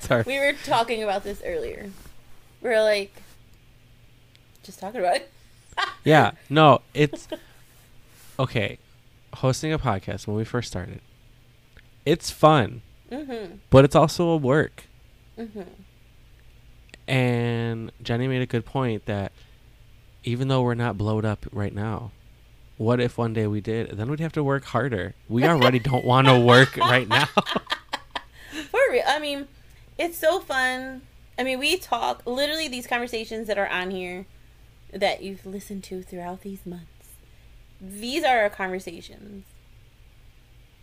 [0.07, 0.23] Sorry.
[0.27, 1.91] we were talking about this earlier.
[2.63, 3.13] We are like,
[4.63, 5.33] just talking about it.
[6.05, 7.29] Yeah, no, it's
[8.39, 8.79] okay.
[9.35, 11.01] Hosting a podcast when we first started,
[12.07, 12.81] it's fun,
[13.13, 13.57] Mm-hmm.
[13.71, 14.85] but it's also a work.
[15.39, 15.61] Mm-hmm.
[17.09, 19.33] And Jenny made a good point that
[20.25, 22.11] even though we're not blowed up right now,
[22.79, 23.91] what if one day we did?
[23.91, 25.15] Then we'd have to work harder.
[25.29, 27.27] We already don't want to work right now.
[28.51, 29.03] For real.
[29.07, 29.47] I mean,
[29.99, 31.03] it's so fun.
[31.39, 34.27] I mean, we talk literally these conversations that are on here
[34.93, 36.87] that you've listened to throughout these months.
[37.81, 39.45] These are our conversations.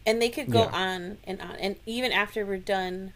[0.06, 0.72] And they could go Yeah.
[0.76, 1.56] on and on.
[1.56, 3.14] And even after we're done,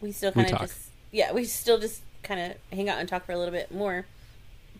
[0.00, 0.78] we still kind of just
[1.10, 4.06] yeah, we still just kind of hang out and talk for a little bit more.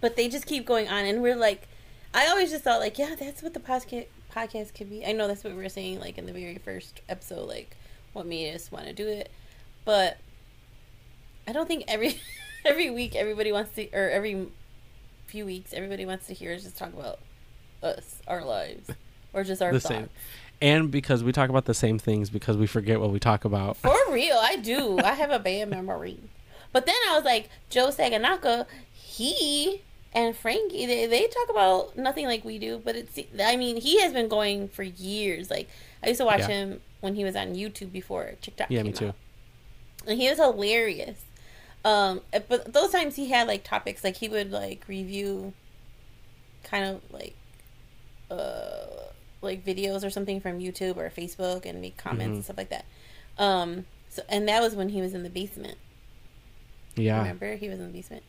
[0.01, 1.67] But they just keep going on and we're like
[2.15, 5.05] I always just thought like, yeah, that's what the podcast podcast could be.
[5.05, 7.77] I know that's what we were saying like in the very first episode like
[8.13, 9.31] what made us want to do it.
[9.89, 10.19] But
[11.47, 12.21] I don't think every
[12.67, 14.49] every week everybody wants to or every
[15.29, 17.21] few weeks everybody wants to hear us just talk about
[17.83, 18.91] us, our lives,
[19.33, 19.95] or just our The thoughts.
[19.95, 20.09] same.
[20.61, 23.79] And because we talk about the same things because we forget what we talk about.
[23.79, 24.99] For real, I do.
[24.99, 26.19] I have a bad memory.
[26.71, 29.81] But then I was like, Joe Saganaka, he
[30.13, 34.03] and Frankie, they, they talk about nothing like we do, but it's, I mean, he
[34.03, 35.51] has been going for years.
[35.51, 35.71] Like,
[36.03, 36.49] I used to watch Yeah.
[36.49, 39.09] him when he was on YouTube before TikTok Yeah, me too.
[39.09, 39.15] out.
[40.09, 41.19] And he was hilarious.
[41.85, 45.53] Um, but those times he had like topics, like he would like review
[46.65, 47.35] kind of like,
[48.31, 48.87] uh,
[49.41, 52.35] like videos or something from YouTube or Facebook and make comments Mhm.
[52.35, 52.85] and stuff like that.
[53.39, 55.79] Um, so and that was when he was in the basement.
[56.97, 57.19] Yeah.
[57.19, 58.25] Remember, he was in the basement.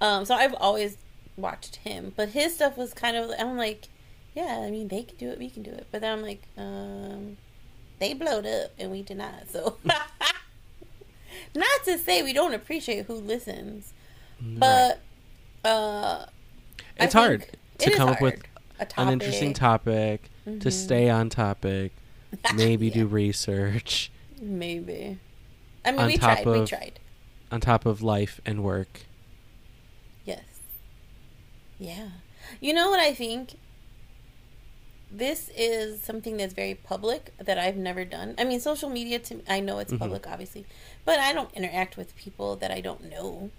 [0.00, 0.96] Um, so I've always
[1.36, 3.30] watched him, but his stuff was kind of.
[3.38, 3.88] I'm like,
[4.34, 5.86] yeah, I mean, they can do it, we can do it.
[5.92, 7.36] But then I'm like, um,
[8.00, 9.48] they blowed up and we did not.
[9.50, 9.76] So,
[11.54, 13.92] not to say we don't appreciate who listens,
[14.42, 14.58] Right.
[15.64, 16.26] but uh,
[16.98, 17.46] it's hard
[17.78, 18.42] to it come up with
[18.78, 18.92] hard.
[18.96, 20.72] an interesting topic, to Mhm.
[20.72, 21.92] stay on topic,
[22.54, 22.94] maybe Yeah.
[22.94, 25.18] do research Maybe.
[25.84, 26.46] I mean, On we tried.
[26.46, 27.00] we tried.
[27.50, 29.00] on top of life and work.
[30.24, 30.44] Yes.
[31.78, 32.08] Yeah.
[32.60, 33.56] You know what I think?
[35.10, 38.34] This is something that's very public that I've never done.
[38.38, 39.98] I mean, social media to I know it's Mhm.
[39.98, 40.66] public obviously,
[41.08, 43.50] but I don't interact with people that I don't know.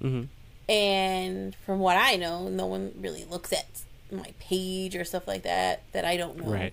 [0.00, 0.22] hmm
[0.68, 3.66] And from what I know, no one really looks at
[4.12, 6.52] my page or stuff like that that I don't know.
[6.52, 6.72] Right.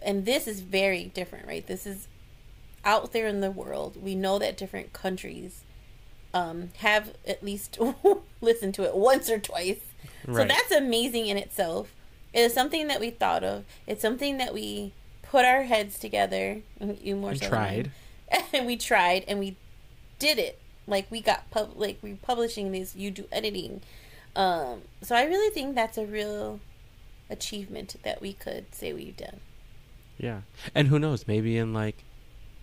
[0.00, 1.66] And this is very different, right?
[1.66, 2.06] This is
[2.84, 4.00] out there in the world.
[4.00, 5.64] We know that different countries
[6.32, 7.80] um, have at least
[8.40, 9.80] listened to it once or twice.
[10.24, 10.42] Right.
[10.42, 11.92] So that's amazing in itself.
[12.32, 13.64] It is something that we thought of.
[13.88, 16.60] It's something that we put our heads together.
[17.02, 17.90] You more so than tried.
[18.52, 19.56] and we tried, and we
[20.18, 20.58] did it.
[20.86, 22.94] Like we got pub, like we publishing these.
[22.94, 23.82] You do editing.
[24.36, 26.60] Um, so I really think that's a real
[27.30, 29.40] achievement that we could say we've done.
[30.18, 30.42] Yeah.
[30.74, 32.04] And who knows, maybe in like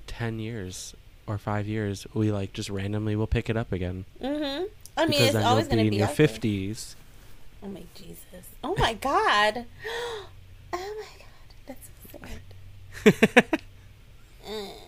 [0.07, 0.95] 10 years
[1.25, 4.05] or 5 years we like just randomly will pick it up again.
[4.21, 4.65] Mm-hmm.
[4.95, 6.27] I mean, because it's always going to be in your out there.
[6.27, 6.95] 50s.
[7.63, 8.47] Oh my Jesus!
[8.63, 9.65] Oh my God!
[10.75, 11.67] Oh my God!
[11.67, 13.59] That's so sad.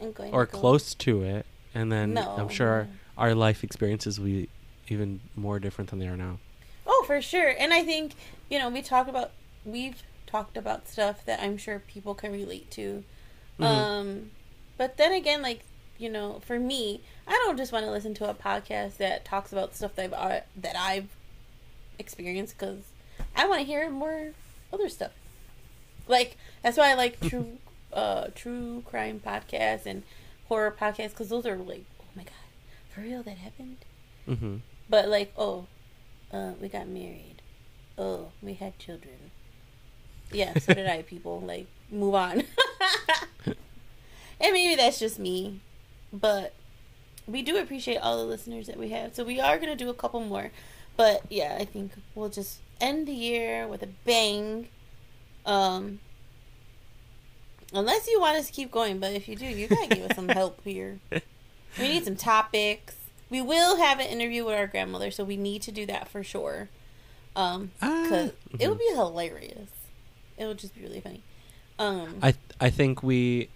[0.00, 2.36] I'm going or to close to it and then No.
[2.38, 4.48] I'm sure our, our life experiences will be
[4.88, 6.38] even more different than they are now.
[6.86, 7.54] Oh, for sure.
[7.56, 8.14] And I think,
[8.48, 9.30] you know, we talk about
[9.64, 13.04] we've talked about stuff that I'm sure people can relate to.
[13.58, 13.64] Mhm.
[13.64, 14.30] Um
[14.78, 15.60] but then again like,
[15.98, 19.52] you know, for me, I don't just want to listen to a podcast that talks
[19.52, 21.08] about stuff that I've uh, that I've
[21.98, 22.78] experienced cuz
[23.36, 24.32] I want to hear more
[24.72, 25.12] other stuff.
[26.08, 27.58] Like that's why I like true
[27.92, 30.02] uh true crime podcasts and
[30.48, 32.32] horror podcasts because those are like, oh my god,
[32.94, 33.78] for real that happened.
[34.28, 34.56] Mm-hmm.
[34.88, 35.66] But like, oh,
[36.32, 37.42] uh, we got married.
[37.96, 39.30] Oh, we had children.
[40.32, 41.02] Yeah, so did I.
[41.08, 42.42] People like move on.
[43.46, 43.56] and
[44.40, 45.60] maybe that's just me,
[46.12, 46.54] but
[47.26, 49.14] we do appreciate all the listeners that we have.
[49.14, 50.50] So we are gonna do a couple more,
[50.96, 54.68] but yeah, I think we'll just end the year with a bang.
[55.46, 56.00] Um,
[57.72, 60.16] unless you want us to keep going, but if you do, you gotta give us
[60.16, 60.98] some help here.
[61.78, 62.96] We need some topics.
[63.30, 66.24] We will have an interview with our grandmother, so we need to do that for
[66.24, 66.68] sure.
[67.36, 69.70] Um, because Ah, it would be hilarious.
[70.36, 71.22] It would just be really funny.
[71.78, 73.50] Um, I I think we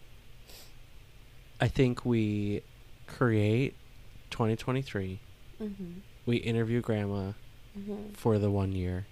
[1.61, 2.63] I think we
[3.09, 3.75] create
[4.31, 5.19] 2023.
[5.61, 5.75] mhm,
[6.25, 7.33] We interview grandma
[7.77, 8.15] mhm.
[8.17, 9.07] for the one year,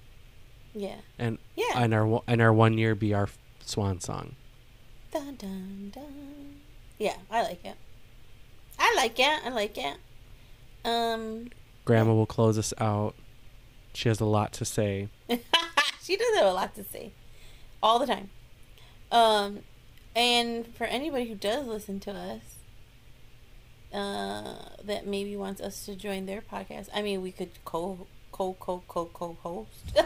[0.74, 1.72] yeah, and yeah.
[1.74, 3.28] and our and our one year be our
[3.64, 4.36] swan song.
[5.12, 6.60] Dun, dun, dun.
[6.98, 7.76] Yeah, I like it.
[8.78, 9.40] I like it.
[9.44, 9.96] I like it.
[10.84, 11.50] Um,
[11.84, 13.14] Grandma will close us out.
[13.92, 15.08] She has a lot to say.
[16.02, 17.12] she does have a lot to say,
[17.82, 18.30] all the time.
[19.10, 19.60] Um,
[20.16, 22.40] and for anybody who does listen to us,
[23.92, 26.88] uh, that maybe wants us to join their podcast.
[26.94, 30.00] I mean, we could co co co co co host.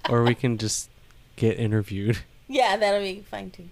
[0.10, 0.90] or we can just
[1.36, 2.18] get interviewed.
[2.48, 3.68] Yeah, that'll be fine too.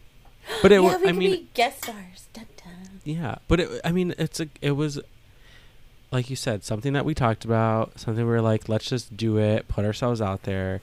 [0.63, 2.29] But it yeah, we I could mean- be guest stars.
[2.33, 3.01] Dun, dun.
[3.05, 5.01] Yeah, but it, I mean, it's a it was
[6.13, 9.39] like you said something that we talked about, something we were like, let's just do
[9.39, 10.81] it, put ourselves out there.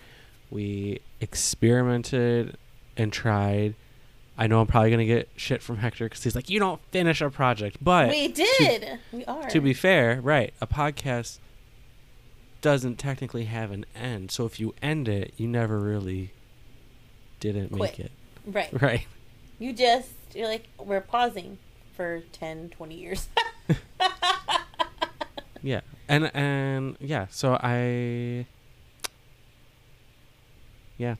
[0.51, 2.57] We experimented
[2.97, 3.75] and tried.
[4.37, 7.21] I know I'm probably gonna get shit from Hector because he's like, you don't finish
[7.21, 8.99] a project, but we did.
[9.11, 9.47] we are.
[9.49, 11.37] to be fair, right, a podcast
[12.61, 14.31] doesn't technically have an end.
[14.31, 16.31] So if you end it, you never really
[17.51, 18.11] didn't make it.
[18.45, 18.69] right.
[18.81, 19.05] Right.
[19.59, 21.57] You just you're like we're pausing
[21.95, 23.27] for 10, 20 years.
[25.61, 25.79] Yeah.
[26.09, 28.45] And and yeah, so I
[30.97, 31.15] Yeah.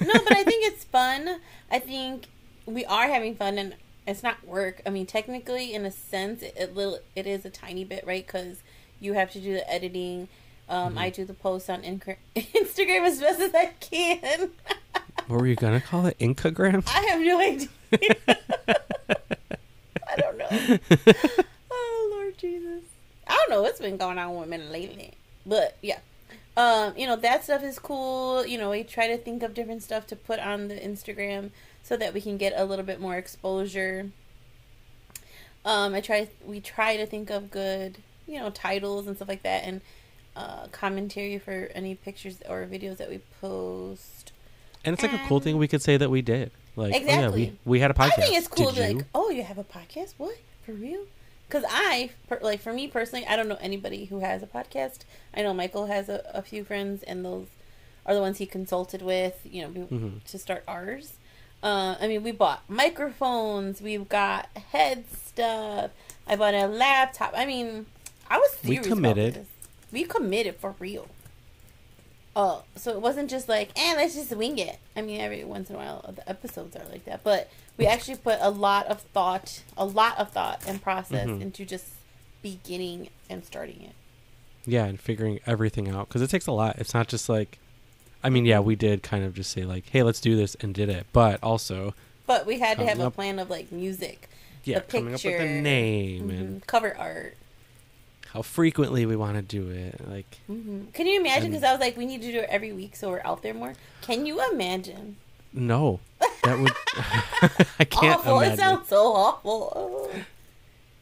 [0.00, 1.40] no, but I think it's fun.
[1.70, 2.26] I think
[2.66, 3.76] we are having fun, and
[4.06, 4.82] it's not work.
[4.84, 8.26] I mean, technically, in a sense, it, it little it is a tiny bit, right?
[8.26, 8.58] Because
[9.00, 10.26] you have to do the editing.
[10.68, 10.98] Um, Mhm.
[10.98, 14.50] I do the posts on Instagram as best as I can.
[15.26, 16.16] What were you gonna call it?
[16.18, 16.86] Incagram?
[16.88, 17.68] I have no idea.
[20.08, 20.78] I don't know.
[21.70, 22.82] Oh Lord Jesus.
[23.26, 25.12] I don't know what's been going on with men lately.
[25.44, 25.98] But yeah.
[26.56, 28.46] Um, you know, that stuff is cool.
[28.46, 31.50] You know, we try to think of different stuff to put on the Instagram
[31.82, 34.10] so that we can get a little bit more exposure.
[35.64, 39.42] Um, I try we try to think of good, you know, titles and stuff like
[39.42, 39.80] that and
[40.36, 44.32] uh, commentary for any pictures or videos that we post.
[44.86, 46.50] And it's like a cool thing we could say that we did.
[46.76, 47.58] Like, oh yeah, Exactly.
[47.64, 48.12] we, we had a podcast.
[48.18, 48.96] I think it's cool Did to be you?
[48.98, 50.14] like, oh, you have a podcast?
[50.18, 51.04] What for real?
[51.48, 55.00] Because I, per, like, for me personally, I don't know anybody who has a podcast.
[55.34, 57.46] I know Michael has a, a few friends, and those
[58.04, 60.24] are the ones he consulted with, you know, Mhm.
[60.24, 61.14] to start ours.
[61.62, 65.90] Uh, I mean, we bought microphones, we've got head stuff.
[66.26, 67.32] I bought a laptop.
[67.36, 67.86] I mean,
[68.28, 68.86] I was We serious.
[68.86, 69.34] about committed.
[69.34, 69.46] this.
[69.92, 71.08] We committed for real.
[72.38, 74.78] Oh, so it wasn't just like, eh, let's just wing it.
[74.94, 78.18] I mean, every once in a while the episodes are like that, but we actually
[78.18, 81.40] put a lot of thought, a lot of thought and process Mhm.
[81.40, 81.86] into just
[82.42, 83.94] beginning and starting it.
[84.66, 86.76] Yeah, and figuring everything out because it takes a lot.
[86.78, 87.58] It's not just like,
[88.22, 90.74] I mean, yeah, we did kind of just say like, hey, let's do this and
[90.74, 91.94] did it, but also,
[92.26, 94.28] But we had to have Coming a plan of like music,
[94.64, 97.36] yeah, the coming up with a picture, name mhm, and cover art.
[98.36, 99.98] How frequently we want to do it.
[100.06, 101.48] Like, hmm Can you imagine?
[101.50, 103.54] Because I was like, we need to do it every week, so we're out there
[103.54, 103.72] more.
[104.02, 105.16] Can you imagine?
[105.54, 106.00] no,
[106.42, 106.72] that would
[107.78, 108.40] I can't awful!
[108.40, 108.52] imagine.
[108.52, 109.72] It sounds so awful.
[109.74, 110.10] Oh.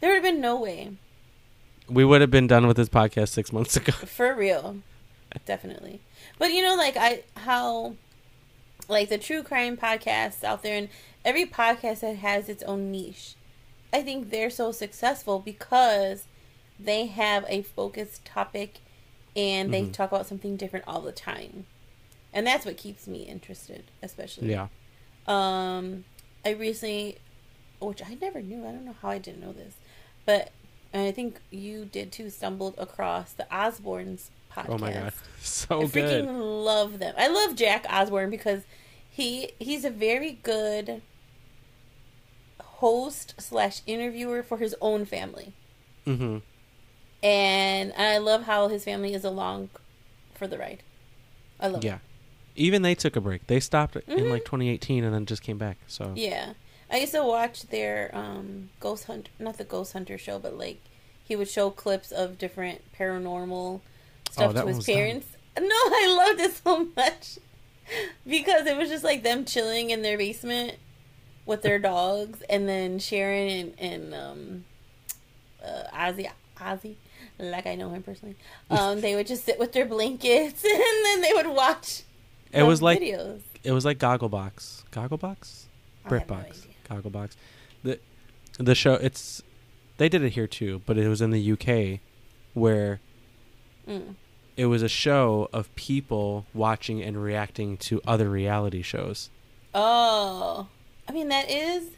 [0.00, 0.92] There would have been no way.
[1.88, 3.90] we would have been done with this podcast six months ago.
[4.18, 4.76] For real.
[5.44, 6.00] Definitely.
[6.38, 7.96] But you know, like I how
[8.88, 10.88] like the true crime podcasts out there and
[11.24, 13.34] every podcast that has its own niche.
[13.92, 16.26] I think they're so successful because
[16.78, 18.80] they have a focused topic
[19.36, 19.92] and they Mhm.
[19.92, 21.66] talk about something different all the time.
[22.32, 24.50] And that's what keeps me interested, especially.
[24.50, 24.68] Yeah.
[25.26, 26.04] Um,
[26.44, 27.18] I recently,
[27.80, 28.66] which I never knew.
[28.66, 29.74] I don't know how I didn't know this,
[30.26, 30.50] but
[30.92, 32.30] I think you did too.
[32.30, 34.66] Stumbled across the Osbournes podcast.
[34.68, 36.30] Oh my god, so I freaking good.
[36.32, 37.14] love them.
[37.18, 38.62] I love Jack Osbourne because
[39.10, 41.02] he he's a very good
[42.60, 45.52] host slash interviewer for his own family,
[46.04, 46.38] hmm
[47.24, 49.70] and I love how his family is along
[50.34, 50.82] for the ride.
[51.58, 51.86] I love it.
[51.86, 51.98] Yeah.
[52.54, 53.46] Even they took a break.
[53.46, 54.30] They stopped in Mhm.
[54.30, 55.78] like 2018 and then just came back.
[55.88, 56.52] So Yeah.
[56.90, 60.78] I used to watch their um Ghost Hunt, not the Ghost Hunter show, but like
[61.24, 63.80] he would show clips of different paranormal
[64.30, 64.94] stuff Oh, to his was dumb.
[64.94, 65.26] parents.
[65.58, 67.38] No, I loved it so much
[68.26, 70.76] because it was just like them chilling in their basement
[71.46, 74.64] with their dogs, and then Sharon and and um,
[75.64, 76.94] uh, Ozzy, Ozzy,
[77.38, 78.36] like I know him personally.
[78.70, 82.02] Um, they would just sit with their blankets, and then they would watch.
[82.52, 83.40] It was like videos.
[83.64, 85.64] it was like Gogglebox, Gogglebox,
[86.04, 86.72] no BritBox, idea.
[86.88, 87.36] Gogglebox.
[87.82, 87.98] The
[88.58, 89.42] the show it's
[89.96, 92.00] they did it here too, but it was in the UK
[92.54, 93.00] where
[93.88, 94.14] Mm.
[94.56, 99.28] it was a show of people watching and reacting to other reality shows.
[99.74, 100.68] Oh,
[101.08, 101.88] I mean that is,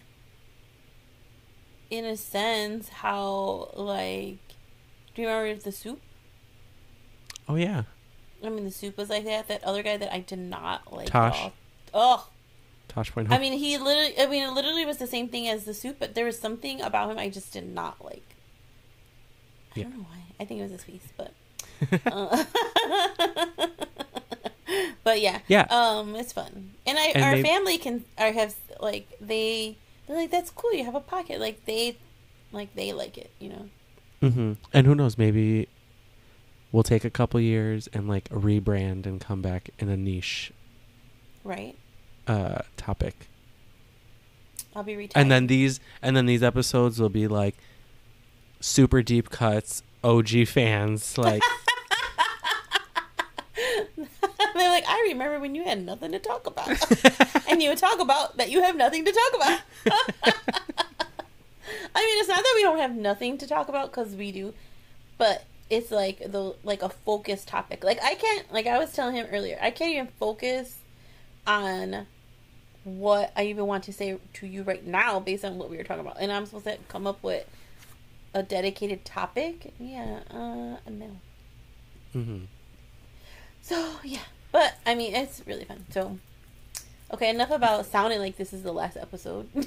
[1.91, 4.39] in a sense, how like.
[5.17, 6.01] Do you remember the soup?
[7.49, 7.83] Oh yeah,
[8.45, 9.49] I mean, the soup was like that.
[9.49, 11.09] That other guy that I did not like.
[11.09, 11.51] Tosh.
[11.95, 12.29] Oh,
[12.89, 13.33] Tosh Point.
[13.33, 14.15] I mean, he literally.
[14.21, 16.81] I mean, it literally was the same thing as the soup, but there was something
[16.83, 18.23] about him I just did not like.
[19.75, 19.85] I Yeah.
[19.85, 20.19] don't know why.
[20.39, 21.33] I think it was his face, but.
[22.13, 22.45] uh,
[25.05, 25.67] but yeah, Yeah.
[25.71, 30.17] Um, it's fun, and I And our they- family can I have like they they're
[30.17, 30.73] like that's cool.
[30.75, 31.97] You have a pocket, like they
[32.53, 33.69] like they like it, you know.
[34.21, 35.19] Hmm And who knows?
[35.19, 35.69] Maybe
[36.73, 40.53] we'll take a couple years and like rebrand and come back in a niche
[41.45, 41.77] Right?
[42.27, 43.29] uh topic.
[44.75, 45.21] I'll be retired.
[45.21, 47.55] And then these and then these episodes will be like
[48.61, 51.43] super deep cuts, OG fans like
[54.55, 56.69] they're like, I remember when you had nothing to talk about,
[57.49, 59.61] and you would talk about that you have nothing to talk about.
[61.97, 64.53] I mean, it's not that we don't have nothing to talk about because we do,
[65.17, 67.83] but it's like the like a focused topic.
[67.83, 70.79] Like I can't, like I was telling him earlier, I can't even focus
[71.47, 72.07] on
[72.85, 75.85] what I even want to say to you right now based on what we were
[75.85, 77.47] talking about, and I'm supposed to come up with
[78.35, 79.73] a dedicated topic.
[79.81, 81.17] Yeah, uh, no.
[82.13, 82.41] hmm
[83.63, 84.21] So yeah,
[84.53, 85.87] but I mean, it's really fun.
[85.91, 86.19] So,
[87.13, 89.49] okay, enough about sounding like this is the last episode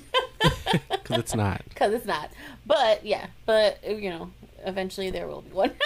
[1.04, 1.62] cuz it's not.
[1.69, 2.30] because it's not.
[2.65, 4.32] But yeah, but you know,
[4.65, 5.71] eventually there will be one.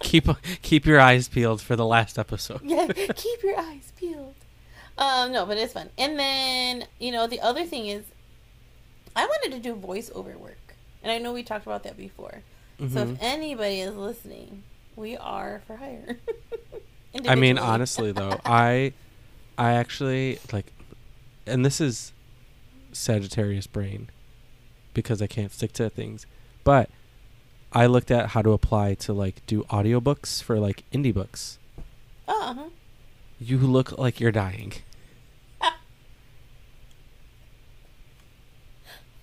[0.00, 0.26] keep
[0.62, 2.60] keep your eyes peeled for the last episode.
[2.64, 4.34] yeah, keep your eyes peeled.
[4.96, 5.90] Um, no, but it's fun.
[5.96, 8.04] And then you know, the other thing is,
[9.14, 12.42] I wanted to do voiceover work, and I know we talked about that before.
[12.78, 13.12] So Mhm.
[13.14, 14.62] if anybody is listening,
[14.96, 16.16] we are for hire.
[17.26, 18.92] I mean, honestly though, I
[19.56, 20.72] I actually like
[21.46, 22.12] and this is
[22.92, 24.10] Sagittarius brain
[24.94, 26.26] because I can't stick to things.
[26.64, 26.90] But
[27.72, 31.58] I looked at how to apply to like do audiobooks for like indie books.
[32.26, 32.68] Oh, uh-huh.
[33.40, 34.72] You look like you're dying.
[35.62, 35.70] I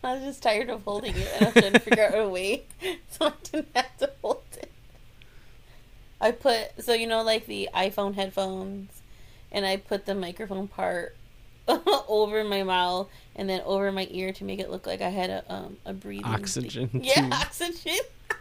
[0.03, 2.63] was just tired of holding it, and I was trying to figure out a way
[3.09, 4.71] so I didn't have to hold it.
[6.21, 9.01] I put so you know like the iPhone headphones,
[9.51, 11.15] and I put the microphone part
[11.67, 15.29] over my mouth and then over my ear to make it look like I had
[15.29, 17.03] a um a breathing Oxygen thing.
[17.15, 17.97] Yeah, oxygen.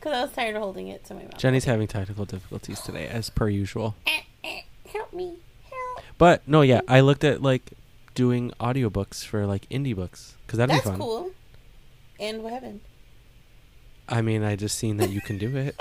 [0.00, 1.38] Because I was tired of holding it to my mouth.
[1.38, 3.96] Jenny's having technical difficulties today as per usual.
[4.06, 4.60] Eh, eh,
[4.92, 5.34] Help me,
[5.68, 6.04] help.
[6.18, 7.72] But no, yeah, I looked at like
[8.14, 10.98] doing audiobooks for like indie books cuz that'd That's be fun.
[11.00, 11.30] cool.
[12.20, 12.80] And what happened?
[14.08, 15.76] I mean, I just seen that you can do it.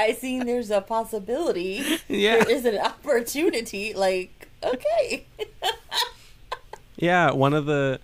[0.00, 1.84] I seen there's a possibility.
[2.08, 2.44] yeah.
[2.44, 3.92] There is an opportunity.
[3.92, 5.26] Like, okay.
[6.96, 8.00] Yeah, one of the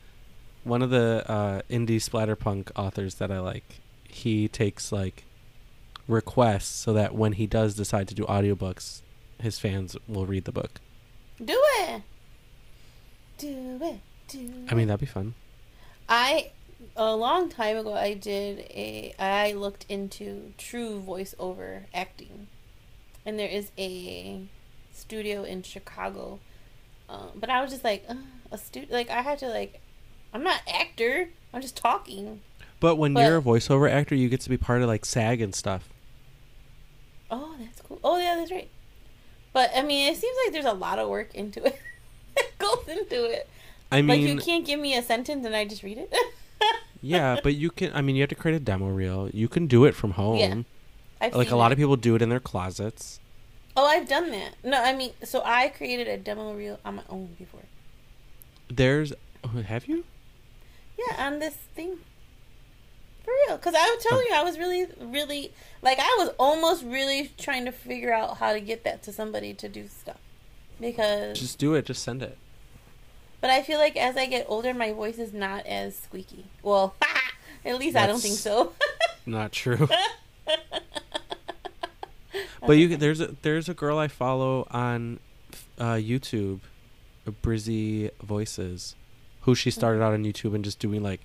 [0.65, 5.25] one of the uh, indie splatterpunk authors that I like, he takes like
[6.09, 9.03] requests so that when he does decide to do audiobooks,
[9.39, 10.81] his fans will read the book.
[11.43, 12.03] Do it.
[13.39, 14.01] Do it.
[14.29, 15.35] Do I mean, that'd be fun.
[16.09, 16.51] I
[16.97, 22.49] a long time ago I did a I looked into true voiceover acting,
[23.25, 24.43] and there is a
[24.93, 26.41] studio in Chicago,
[27.09, 28.09] um, but I was just like
[28.51, 29.81] a stu like I had to like
[30.33, 32.41] I'm not actor I'm just talking.
[32.81, 35.41] But when But- you're a voiceover actor, you get to be part of like SAG
[35.41, 35.89] and stuff.
[37.31, 37.99] Oh, that's cool.
[38.05, 38.69] Oh yeah, that's right.
[39.53, 41.81] But I mean, it seems like there's a lot of work into it.
[42.37, 43.49] it goes into it.
[43.91, 46.13] I like you can't give me a sentence and I just read it.
[47.03, 47.93] yeah, but you can.
[47.95, 49.29] I mean, you have to create a demo reel.
[49.33, 50.37] You can do it from home.
[50.39, 50.63] Yeah,
[51.21, 51.75] I've Like a lot it.
[51.75, 53.21] of people do it in their closets.
[53.77, 54.55] Oh, I've done that.
[54.65, 57.61] No, I mean, so I created a demo reel on my own before.
[58.69, 59.13] There's,
[59.45, 60.05] oh, have you?
[60.99, 61.99] Yeah, on this thing.
[63.23, 63.57] For real.
[63.59, 67.67] Because I was telling you, I was really, really, like, I was almost really trying
[67.67, 70.17] to figure out how to get that to somebody to do stuff.
[70.81, 71.85] because Just do it.
[71.85, 72.39] Just send it.
[73.47, 76.47] But I feel like as I get older my voice is not as squeaky.
[76.65, 76.97] Well,
[77.65, 78.73] at least I don't think so.
[79.25, 79.87] Not true.
[82.67, 85.21] but you there's a there's a girl I follow on
[85.79, 86.59] uh, YouTube,
[87.25, 88.97] Brizzy Voices,
[89.43, 91.21] who she started out on YouTube and just doing like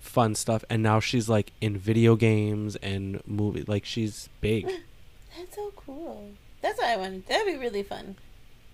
[0.00, 3.62] fun stuff, and now she's like in video games and movie.
[3.68, 4.66] Like she's big,
[5.38, 6.32] That's so cool.
[6.60, 7.28] That's what I want.
[7.28, 8.16] That'd be really fun.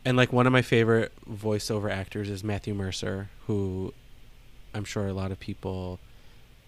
[0.06, 3.92] And like one of my favorite voiceover actors is Matthew Mercer, who
[4.72, 5.98] I'm sure a lot of people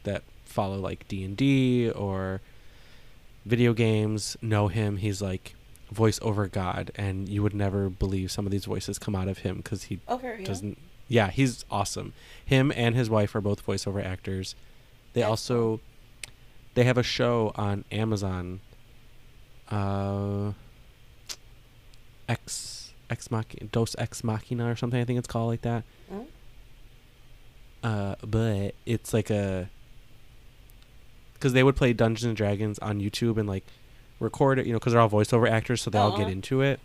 [0.02, 2.40] that follow like D and D or
[3.46, 4.96] video games know him.
[4.96, 5.54] He's like
[5.94, 9.58] voiceover god, and you would never believe some of these voices come out of him
[9.58, 10.76] because he Oh, doesn't.
[11.06, 12.14] Yeah, he's awesome.
[12.44, 14.56] Him and his wife are both voiceover actors.
[15.12, 15.80] They That's also
[16.74, 18.60] they have a show on Amazon.
[19.70, 20.52] Uh,
[22.28, 22.77] Ex
[23.10, 25.00] Ex Machina, Dos Ex Machina or something.
[25.00, 25.84] I think it's called like that.
[26.12, 26.26] Mm.
[27.82, 29.68] Uh, but it's like a
[31.34, 33.64] because they would play Dungeons and Dragons on YouTube and like
[34.18, 36.30] record it, you know, because they're all voiceover actors, so they all get Uh-huh.
[36.30, 36.80] into it.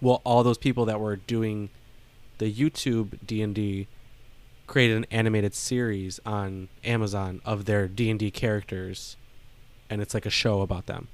[0.00, 1.68] Well, all those people that were doing
[2.38, 3.86] the YouTube D and D
[4.66, 9.16] created an animated series on Amazon of their D and D characters,
[9.90, 11.08] and it's like a show about them.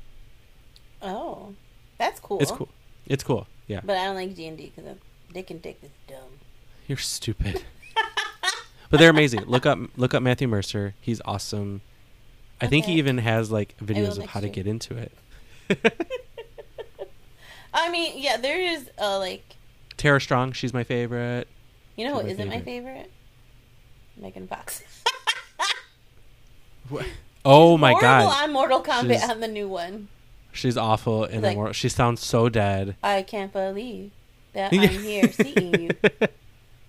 [1.03, 1.55] Oh,
[1.99, 2.39] that's cool.
[2.41, 2.69] It's cool.
[3.07, 3.47] It's cool.
[3.73, 4.97] Yeah, But I don't like D and D because
[5.33, 6.19] Dick and Dick is dumb.
[6.87, 7.63] you're stupid.
[8.91, 9.43] but they're amazing.
[9.47, 10.95] Look up look up Matthew Mercer.
[11.01, 11.81] He's awesome.
[12.61, 14.55] I think he even has like videos of how to year.
[14.55, 15.13] get into it.
[17.75, 19.57] I mean, yeah, there is uh like
[19.97, 21.49] Tara Strong, she's my favorite.
[21.97, 22.93] you know She's who my isn't my favorite.
[22.95, 23.11] favorite?
[24.17, 24.83] Megan Fox.
[27.45, 30.09] Oh my god, on Mortal Kombat She's- on the new one.
[30.53, 31.75] She's awful in Like- the world.
[31.75, 32.97] She sounds so dead.
[33.03, 34.11] I can't believe
[34.53, 35.91] that I'm here seeing you.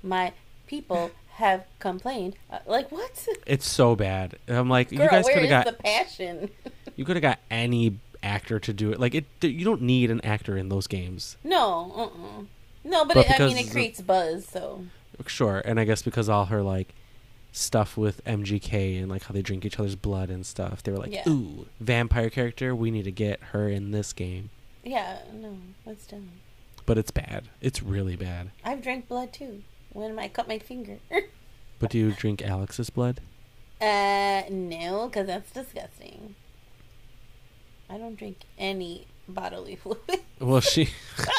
[0.03, 0.33] My
[0.67, 2.35] people have complained.
[2.51, 3.27] Uh, like what?
[3.47, 4.35] It's so bad.
[4.47, 6.49] I'm like, Girl, you guys could have got the passion?
[6.95, 8.99] you could have got any actor to do it.
[8.99, 11.37] Like it, you don't need an actor in those games.
[11.43, 12.43] no, uh-uh.
[12.83, 14.45] no, but, But it, I mean it the- creates buzz.
[14.47, 14.85] So
[15.27, 16.93] Sure, and I guess because all her like
[17.53, 20.97] stuff with MGK and like how they drink each other's blood and stuff, they were
[20.97, 21.23] like, Yeah.
[21.29, 24.49] "Ooh, vampire character, we need to get her in this game."
[24.83, 26.29] yeah, no, that's dumb.
[26.85, 27.45] But it's bad.
[27.61, 28.51] It's really bad.
[28.65, 30.97] I've drank blood too when I cut my finger.
[31.79, 33.19] But do you drink Alex's blood?
[33.81, 36.35] uh, no, because that's disgusting.
[37.89, 39.99] I don't drink any bodily fluid.
[40.39, 40.89] Well, she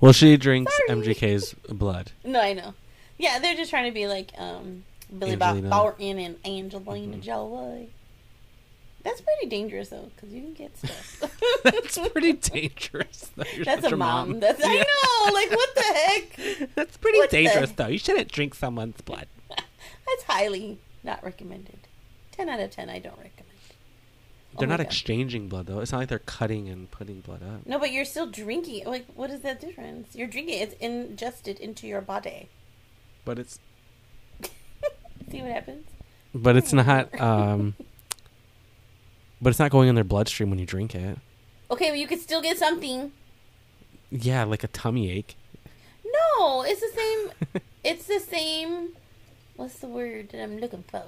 [0.00, 1.00] Well, she drinks Sorry.
[1.00, 2.10] MGK's blood.
[2.24, 2.74] no, I know.
[3.18, 4.84] Yeah, they're just trying to be like um
[5.16, 7.22] Billy Bob Thornton and Angelina Mhm.
[7.22, 7.90] Jolie.
[9.04, 11.20] That's pretty dangerous though, because you can get stuff.
[11.64, 13.30] That's pretty dangerous.
[13.36, 13.44] though.
[13.54, 14.30] You're That's a mom.
[14.30, 14.40] mom.
[14.40, 15.32] That's I know.
[15.34, 16.70] Like what the heck?
[16.74, 17.88] That's pretty What the- dangerous, though.
[17.88, 19.26] You shouldn't drink someone's blood.
[19.48, 21.78] That's highly not recommended.
[22.32, 22.88] Ten out of ten.
[22.90, 23.48] I don't recommend.
[24.54, 24.86] Oh They're my not God.
[24.86, 25.80] exchanging blood, though.
[25.80, 27.66] It's not like they're cutting and putting blood up.
[27.66, 28.84] No, but you're still drinking.
[28.84, 30.14] Like, what is that difference?
[30.14, 30.58] You're drinking.
[30.60, 32.48] It's ingested into your body.
[33.24, 33.58] But it's
[35.30, 35.86] See what happens?
[36.34, 37.74] but it's not um
[39.40, 41.18] but it's not going in their bloodstream when you drink it.
[41.70, 43.12] Okay, but you could still get something.
[44.10, 45.36] Yeah, like a tummy ache.
[46.04, 47.62] No, it's the same.
[47.84, 48.90] it's the same.
[49.56, 51.02] What's the word that I'm looking for?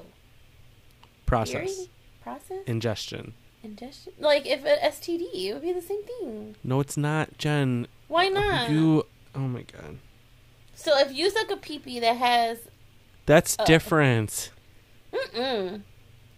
[1.27, 1.75] Process.
[1.75, 1.91] Theory?
[2.23, 2.65] Process?
[2.67, 3.35] Ingestion.
[3.63, 4.15] Ingestion?
[4.19, 6.57] Like if an STD, it would be the same thing.
[6.65, 7.87] No, it's not, Jen.
[8.09, 8.71] Why not?
[8.71, 9.99] You oh my god.
[10.77, 12.59] So if you suck a peepee that has,
[13.27, 14.51] That's different.
[15.13, 15.83] mm-mm.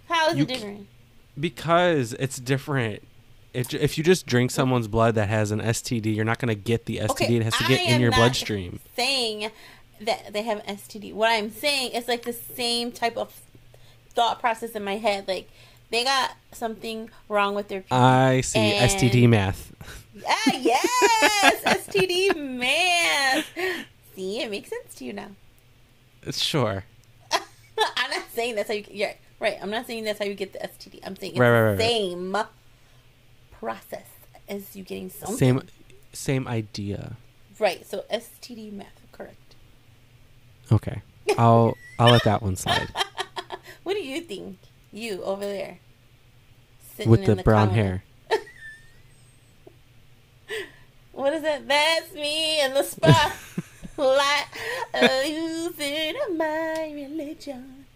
[0.09, 0.87] How is You it c- different?
[1.39, 3.03] Because it's different.
[3.53, 6.61] It, if you just drink someone's blood that has an STD, you're not going to
[6.61, 7.11] get the STD.
[7.11, 8.81] Okay, it has to I get in am your not bloodstream.
[8.95, 9.51] Saying
[10.01, 11.13] that they have an STD.
[11.15, 13.33] What I'm saying is like the same type of
[14.11, 15.27] thought process in my head.
[15.27, 15.49] Like
[15.91, 17.81] they got something wrong with their.
[17.81, 17.89] pee.
[17.95, 19.73] I see And- STD math.
[20.29, 23.45] ah, yes, STD man.
[24.17, 25.29] See, it makes sense to you now.
[26.31, 26.85] Sure.
[27.33, 28.85] I'm not saying that's how you.
[28.91, 29.59] Yeah, right.
[29.61, 31.01] I'm not saying that's how you get the STD.
[31.05, 32.37] I'm saying it's Right, right, right, the same
[33.53, 34.07] process
[34.49, 35.37] as you getting something.
[35.37, 35.63] Same
[36.15, 37.17] same idea.
[37.59, 37.87] Right.
[37.87, 39.55] So STD math, correct.
[40.73, 41.03] Okay.
[41.37, 42.89] I'll I'll let that one slide.
[43.83, 44.59] What do you think?
[44.93, 45.79] You over there,
[46.97, 48.03] sitting With in the brown hair.
[51.13, 51.69] What is that?
[51.69, 52.83] That's me in the
[53.97, 54.47] spotlight,
[54.95, 57.87] uh, losing my religion.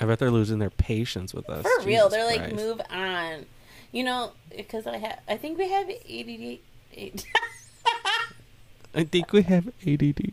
[0.00, 1.66] I bet they're losing their patience with us.
[1.66, 3.44] For real, they're like, move on.
[3.92, 6.58] You know, because I have, I think we have ADD,
[8.94, 10.32] I think we have ADD.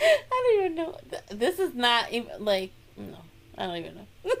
[0.00, 0.98] I don't even know.
[1.30, 3.16] This is not even like no.
[3.56, 4.06] I don't even know.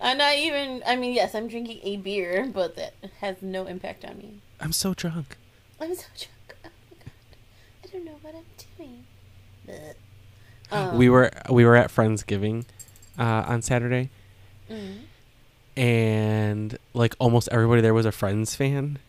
[0.00, 0.82] I'm not even.
[0.86, 4.40] I mean, yes, I'm drinking a beer, but that has no impact on me.
[4.58, 5.36] I'm so drunk.
[5.80, 6.56] I'm so drunk.
[6.64, 8.44] Oh my god, I don't know what I'm
[8.76, 9.04] doing.
[10.72, 12.64] Um, we were we were at Friendsgiving
[13.18, 14.08] uh, on Saturday,
[14.70, 14.98] mm.
[15.76, 19.00] and like almost everybody there was a Friends fan,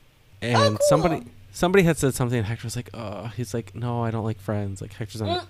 [0.41, 0.88] and cool.
[0.89, 4.24] somebody somebody had said something, and Hector was like, "Oh, he's like, no, I don't
[4.24, 5.41] like Friends." Like Hector's not.
[5.41, 5.47] Mm.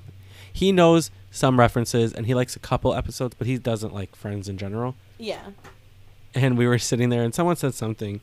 [0.52, 4.50] He knows some references, and he likes a couple episodes, but he doesn't like Friends
[4.50, 4.96] in general.
[5.18, 5.52] Yeah.
[6.34, 8.20] And we were sitting there, and someone said something,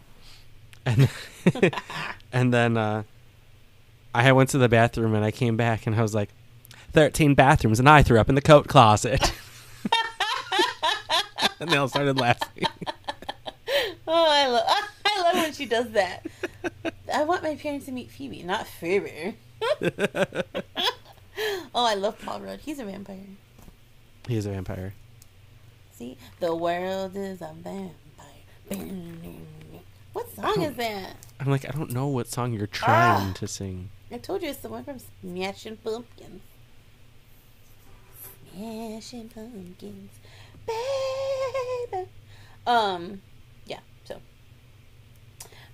[0.85, 1.09] and
[2.33, 3.03] and then uh,
[4.15, 6.31] I went to the bathroom, and I came back, and I was like,
[6.93, 9.33] 13 bathrooms, and I threw up in the coat closet."
[11.61, 12.67] and they all started laughing.
[14.11, 14.65] Oh, I love.
[15.05, 16.27] I love when she does that.
[17.13, 19.35] I want my parents to meet Phoebe, not Phoebe.
[19.83, 20.43] oh,
[21.75, 22.61] I love Paul Rudd.
[22.61, 23.27] He's a vampire.
[24.27, 24.95] He is a vampire.
[25.93, 27.93] See, the world is a vampire.
[30.19, 31.15] What song is that?
[31.39, 33.33] I'm like, I don't know what song you're trying Ah.
[33.35, 33.91] to sing.
[34.11, 36.43] I told you it's the one from Smashing Pumpkins.
[38.53, 40.11] Smashing Pumpkins,
[40.67, 42.09] baby.
[42.67, 43.23] Um,
[43.65, 43.79] yeah.
[44.07, 44.21] So,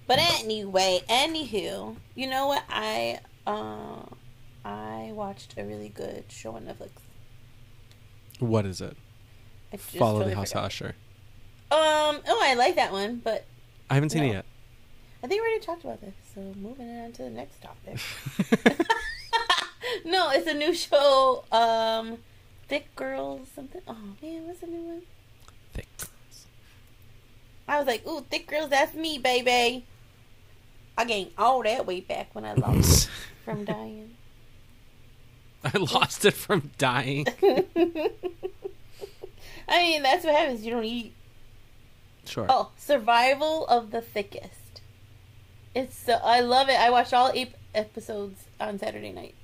[0.06, 2.64] but anyway, anywho, you know what?
[2.68, 4.02] I uh,
[4.62, 6.90] I watched a really good show on Netflix.
[8.40, 8.94] What is it?
[9.72, 10.64] I just Fall of the House forgot.
[10.66, 10.94] Usher.
[11.70, 12.20] Um.
[12.28, 13.46] Oh, I like that one, but
[13.94, 14.28] I haven't seen No.
[14.30, 14.44] it yet.
[15.22, 16.14] I think we already talked about this.
[16.34, 18.00] So moving on to the next topic.
[20.04, 21.44] no, it's a new show.
[21.52, 22.18] Um,
[22.66, 23.80] Thick Girls something.
[23.86, 25.02] Oh man, what's the new one?
[25.74, 25.86] Thick.
[27.68, 29.86] I was like, ooh, Thick Girls, that's me, baby.
[30.98, 33.08] I gained all that weight back when I lost
[33.44, 34.16] from dying.
[35.62, 37.28] I lost it from dying.
[39.68, 40.64] I mean, that's what happens.
[40.64, 41.14] You don't eat.
[42.26, 42.46] Sure.
[42.48, 44.80] Oh, Survival of the Thickest.
[45.74, 46.78] It's so I love it.
[46.78, 49.34] I watched all eight episodes on Saturday night.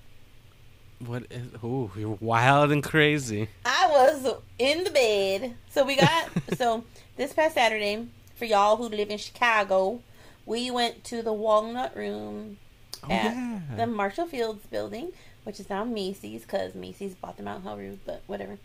[1.04, 1.48] What is?
[1.62, 3.48] Oh, you're wild and crazy.
[3.64, 5.54] I was in the bed.
[5.70, 6.84] So we got so
[7.16, 8.06] this past Saturday
[8.36, 10.00] for y'all who live in Chicago,
[10.46, 12.58] we went to the Walnut Room
[13.02, 13.60] Oh at yeah.
[13.76, 15.12] the Marshall Field's building,
[15.44, 17.62] which is now Macy's because Macy's bought them out.
[17.64, 18.58] How rude, but whatever.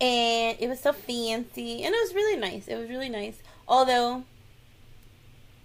[0.00, 2.68] And it was so fancy, and it was really nice.
[2.68, 3.42] It was really nice.
[3.68, 4.24] Although,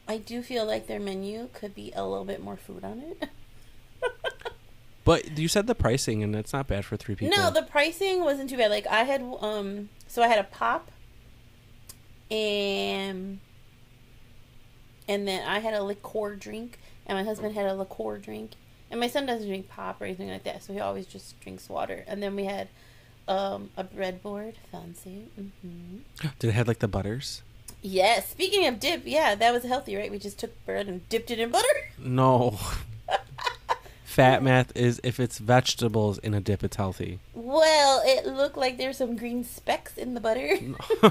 [0.07, 3.29] I do feel like their menu could be a little bit more food on it.
[5.05, 7.37] But you said the pricing, and it's not bad for three people.
[7.37, 8.71] No, the pricing wasn't too bad.
[8.71, 10.91] Like I had um so I had a pop
[12.31, 13.39] and
[15.07, 18.51] and then I had a liqueur drink and my husband had a liqueur drink.
[18.89, 21.69] And my son doesn't drink pop or anything like that, so he always just drinks
[21.69, 22.03] water.
[22.07, 22.67] And then we had
[23.27, 25.27] um a breadboard, fancy.
[25.35, 25.97] hmm
[26.39, 27.41] Did it have like the butters?
[27.81, 28.29] Yes.
[28.29, 30.09] Speaking of dip, yeah, that was healthy, right?
[30.09, 31.67] We just took bread and dipped it in butter.
[31.99, 32.57] No.
[34.05, 37.19] Fat math is if it's vegetables in a dip, it's healthy.
[37.33, 40.55] Well, it looked like there's some green specks in the butter.
[40.61, 41.09] No, no,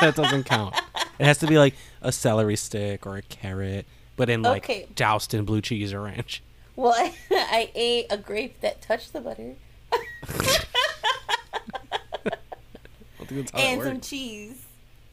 [0.00, 0.74] that doesn't count.
[1.18, 3.86] It has to be like a celery stick or a carrot,
[4.16, 4.86] but in like Okay.
[4.94, 6.42] doused in blue cheese or ranch.
[6.76, 9.56] Well, I, I ate a grape that touched the butter
[9.90, 10.44] I don't think
[12.24, 12.36] that's
[13.17, 13.17] how
[13.54, 14.64] and some cheese.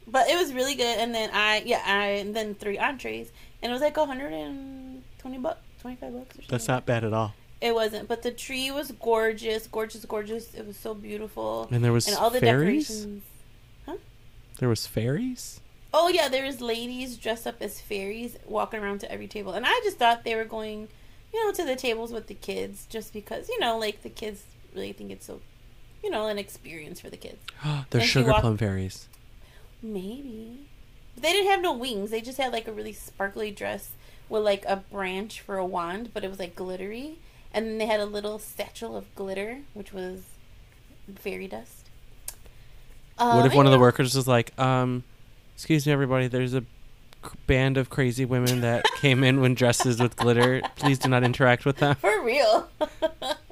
[0.08, 0.98] But it was really good.
[0.98, 3.30] And then I, yeah, I and then three entrees,
[3.62, 6.46] and it was like a hundred and twenty bucks, twenty five bucks or something.
[6.48, 7.34] That's not bad at all.
[7.60, 10.54] It wasn't, but the tree was gorgeous, gorgeous, gorgeous.
[10.54, 12.88] It was so beautiful, And there was and all the fairies.
[12.88, 13.22] decorations.
[14.58, 15.60] There was fairies.
[15.92, 19.64] Oh yeah, there was ladies dressed up as fairies walking around to every table, and
[19.66, 20.88] I just thought they were going,
[21.32, 24.44] you know, to the tables with the kids, just because you know, like the kids
[24.74, 25.40] really think it's so,
[26.06, 27.38] you know, an experience for the kids.
[27.90, 29.08] They're And sugar walked- plum fairies.
[29.82, 30.60] Maybe.
[31.14, 32.10] But they didn't have no wings.
[32.10, 33.90] They just had like a really sparkly dress
[34.28, 37.18] with like a branch for a wand, but it was like glittery.
[37.52, 40.22] And then they had a little satchel of glitter, which was
[41.16, 41.88] fairy dust.
[43.18, 45.02] Uh, what if one of the workers was like, um,
[45.54, 46.62] excuse me, everybody, there's a
[47.46, 50.60] band of crazy women that came in when dresses with glitter.
[50.76, 51.96] Please do not interact with them.
[51.96, 52.68] For real.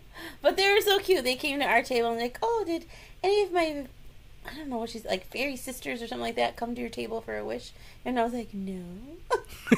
[0.45, 1.25] but they were so cute.
[1.25, 2.85] They came to our table and like, oh, did
[3.23, 3.87] any of my,
[4.47, 6.91] I don't know what she's like, fairy sisters or something like that come to your
[6.91, 7.73] table for a wish?
[8.05, 8.83] And I was like, no.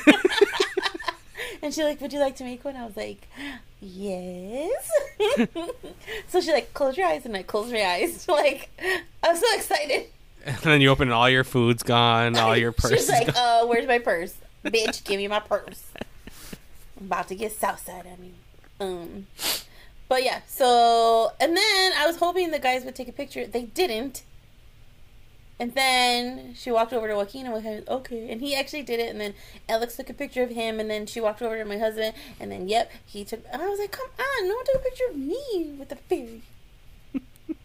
[1.62, 2.74] and she like, would you like to make one?
[2.74, 3.28] I was like,
[3.80, 4.90] yes.
[6.28, 8.26] so she like, close your eyes, and I closed my eyes.
[8.36, 8.68] Like,
[9.22, 10.06] I was so excited.
[10.44, 12.90] And then you open and all your food's gone, all your purse.
[12.90, 13.36] She's like, gone.
[13.36, 14.34] uh, where's my purse?
[14.64, 15.84] Bitch, give me my purse.
[16.98, 18.32] I'm about to get Southside at me.
[18.80, 19.26] Um,
[20.08, 23.46] but yeah, so and then I was hoping the guys would take a picture.
[23.46, 24.22] They didn't.
[25.58, 29.08] And then she walked over to Joaquin and was okay, and he actually did it.
[29.08, 29.32] And then
[29.68, 32.52] Alex took a picture of him, and then she walked over to my husband, and
[32.52, 33.42] then yep, he took.
[33.50, 35.96] And I was like, come on, no one took a picture of me with the
[35.96, 36.42] fairy.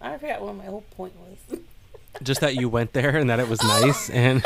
[0.00, 1.60] I forgot what my whole point was.
[2.22, 4.44] Just that you went there and that it was nice and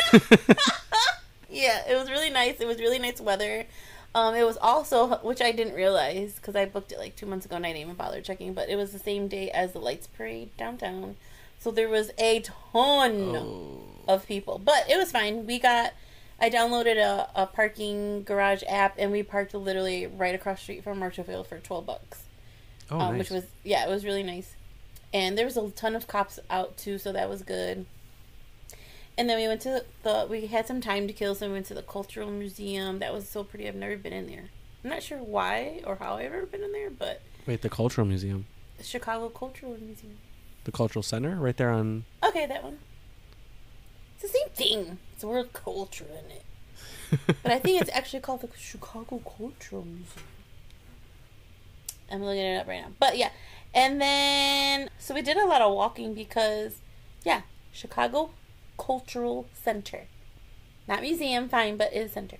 [1.48, 2.60] yeah, it was really nice.
[2.60, 3.66] It was really nice weather.
[4.14, 7.46] Um, it was also, which I didn't realize because I booked it like two months
[7.46, 9.78] ago and I didn't even bother checking, but it was the same day as the
[9.78, 11.16] lights parade downtown.
[11.60, 13.80] So there was a ton Oh.
[14.06, 15.46] of people, but it was fine.
[15.46, 15.92] We got,
[16.38, 20.84] I downloaded a, a parking garage app and we parked literally right across the street
[20.84, 22.24] from Marshall Field for 12 bucks.
[22.90, 23.18] Oh, um, nice.
[23.20, 24.54] which was, yeah, it was really nice.
[25.14, 27.86] And there was a ton of cops out too, so that was good.
[29.18, 31.66] And then we went to the, we had some time to kill, so we went
[31.66, 32.98] to the Cultural Museum.
[32.98, 33.68] That was so pretty.
[33.68, 34.44] I've never been in there.
[34.82, 38.06] I'm not sure why or how I've ever been in there, but Wait, the Cultural
[38.06, 38.46] Museum.
[38.78, 40.16] the Chicago Cultural Museum.
[40.64, 42.78] The Cultural Center right there on Okay, that one.
[44.14, 44.98] It's the same thing.
[45.12, 46.44] It's the word culture in it.
[47.42, 50.24] But I think it's actually called the Chicago Cultural Museum.
[52.10, 52.92] I'm looking it up right now.
[52.98, 53.30] But yeah.
[53.74, 56.76] And then, so we did a lot of walking because,
[57.24, 57.42] yeah,
[57.72, 58.30] Chicago
[58.78, 60.02] Cultural Center.
[60.88, 62.38] Not museum, fine, but is center.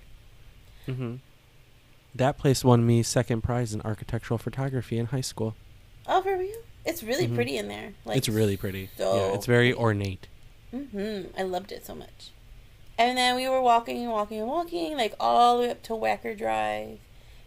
[0.86, 1.16] hmm
[2.14, 5.54] That place won me second prize in architectural photography in high school.
[6.06, 6.58] Oh, for real?
[6.84, 7.34] It's really Mhm.
[7.36, 7.94] pretty in there.
[8.04, 8.90] Like it's really pretty.
[8.96, 9.80] so yeah, it's very pretty.
[9.82, 10.26] ornate.
[10.72, 12.30] hmm I loved it so much.
[12.98, 15.92] And then we were walking and walking and walking, like all the way up to
[15.92, 16.98] Wacker Drive,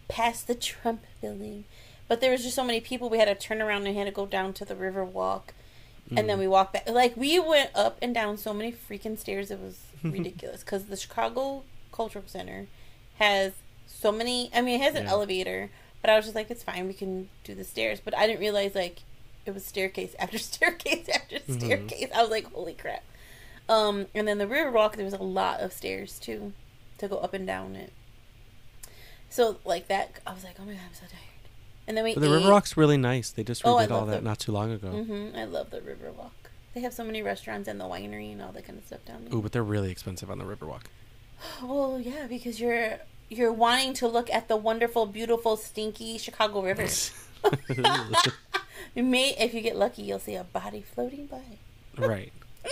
[0.08, 1.66] past the Trump building.
[2.08, 4.12] But there was just so many people, we had to turn around and had to
[4.12, 5.54] go down to the river walk.
[6.12, 6.42] And then Mm.
[6.42, 6.88] we walked back.
[6.90, 10.62] Like, we went up and down so many freaking stairs, it was ridiculous.
[10.64, 12.68] Because the Chicago Cultural Center
[13.18, 13.54] has
[13.88, 15.12] so many, I mean, it has an Yeah.
[15.12, 15.70] elevator,
[16.02, 18.00] but I was just like, it's fine, we can do the stairs.
[18.04, 19.02] But I didn't realize, like,
[19.48, 21.54] it was staircase after staircase after Mhm.
[21.60, 22.10] staircase.
[22.14, 23.04] I was like, holy crap.
[23.68, 26.54] Um, and then the river walk, there was a lot of stairs too
[27.00, 27.92] to go up and down it.
[29.30, 31.22] So like that, I was like, oh my god, I'm so tired.
[31.88, 32.42] And then we But the ate.
[32.44, 33.30] Riverwalk's really nice.
[33.30, 34.90] They just Oh, redid all that the- not too long ago.
[34.90, 36.32] hmm I love the river walk.
[36.74, 39.26] They have so many restaurants and the winery and all that kind of stuff down
[39.26, 39.36] there.
[39.38, 40.84] Ooh, but they're really expensive on the Riverwalk.
[41.64, 46.88] Well, yeah, because you're you're wanting to look at the wonderful, beautiful, stinky Chicago River.
[48.96, 51.42] you may, if you get lucky, you'll see a body floating by.
[51.98, 52.32] right.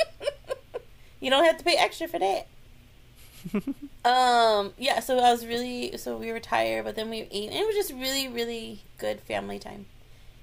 [1.20, 2.48] You don't have to pay extra for that.
[4.06, 7.60] um, yeah, so I was really so we were tired, but then we ate and
[7.60, 9.86] it was just really, really good family time.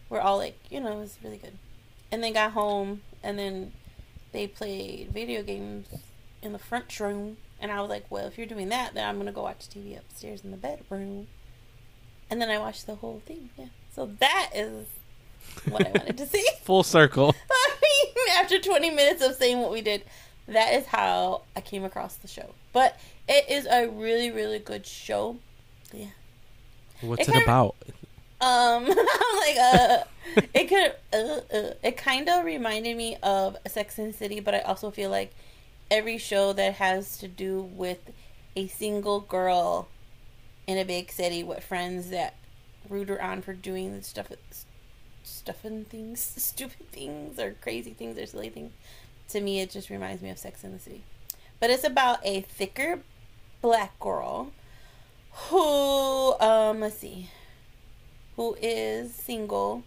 [0.09, 1.57] We're all like, you know, it was really good.
[2.11, 3.73] And then got home and then
[4.33, 5.87] they played video games
[6.43, 9.19] in the front room and I was like, Well, if you're doing that, then I'm
[9.19, 11.29] gonna go watch TV upstairs in the bedroom.
[12.29, 13.67] And then I watched the whole thing, yeah.
[13.95, 14.87] So that is
[15.69, 16.47] what I wanted to see.
[16.63, 17.35] Full circle.
[17.51, 20.05] I mean, after 20 minutes of saying what we did,
[20.47, 22.51] that is how I came across the show.
[22.73, 22.99] But
[23.29, 25.37] it is a really, really good show.
[25.93, 26.07] Yeah.
[27.01, 27.77] What's It it about?
[28.41, 29.99] Um, like, uh,
[30.55, 34.61] it could, uh, uh, it kind of reminded me of Sex and City, but I
[34.61, 35.35] also feel like
[35.91, 37.99] every show that has to do with
[38.57, 39.89] a single girl
[40.67, 42.35] in a big city with friends that
[42.89, 44.31] root her on for doing the stuff,
[45.23, 48.73] stuffing things, stupid things, or crazy things, or silly things.
[49.31, 51.03] To me, it just reminds me of Sex and the City.
[51.61, 53.01] But it's about a thicker
[53.61, 54.53] black girl
[55.33, 57.29] who, um, let's see
[58.37, 59.83] who is single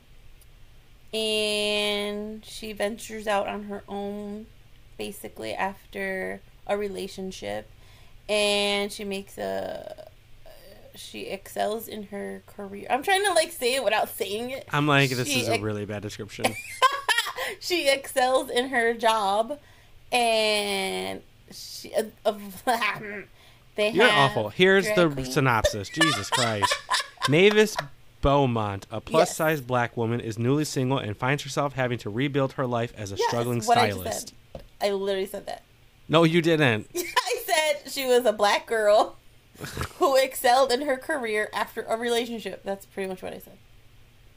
[1.13, 4.45] and she ventures out on her own
[4.97, 7.69] basically after a relationship
[8.29, 10.07] and she makes a
[10.95, 12.85] she excels in her career.
[12.89, 14.67] I'm trying to like say it without saying it.
[14.71, 16.45] I'm like, this She is a ex- really bad description.
[17.59, 19.59] she excels in her job
[20.11, 21.21] and
[21.53, 22.03] she uh,
[23.75, 24.49] they You're awful.
[24.49, 25.25] Here's the queen.
[25.25, 25.89] synopsis.
[25.93, 26.73] Jesus Christ.
[27.29, 27.75] Mavis
[28.21, 29.35] Beaumont, a plus Yes.
[29.35, 33.11] size black woman, is newly single and finds herself having to rebuild her life as
[33.11, 33.89] a Yes, struggling what I.
[34.81, 35.63] I literally said that.
[36.07, 36.87] No, you didn't.
[36.95, 39.17] I said she was a black girl
[39.95, 42.61] who excelled in her career after a relationship.
[42.63, 43.57] That's pretty much what I said.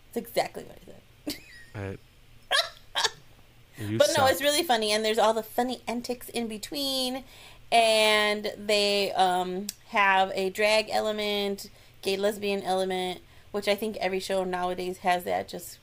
[0.08, 1.32] It's exactly what I
[1.74, 1.98] said.
[3.78, 7.24] You But no, it's really funny, and there's all the funny antics in between,
[7.70, 11.70] and they um, have a drag element,
[12.02, 13.20] gay lesbian element,
[13.52, 15.78] which I think every show nowadays has that, just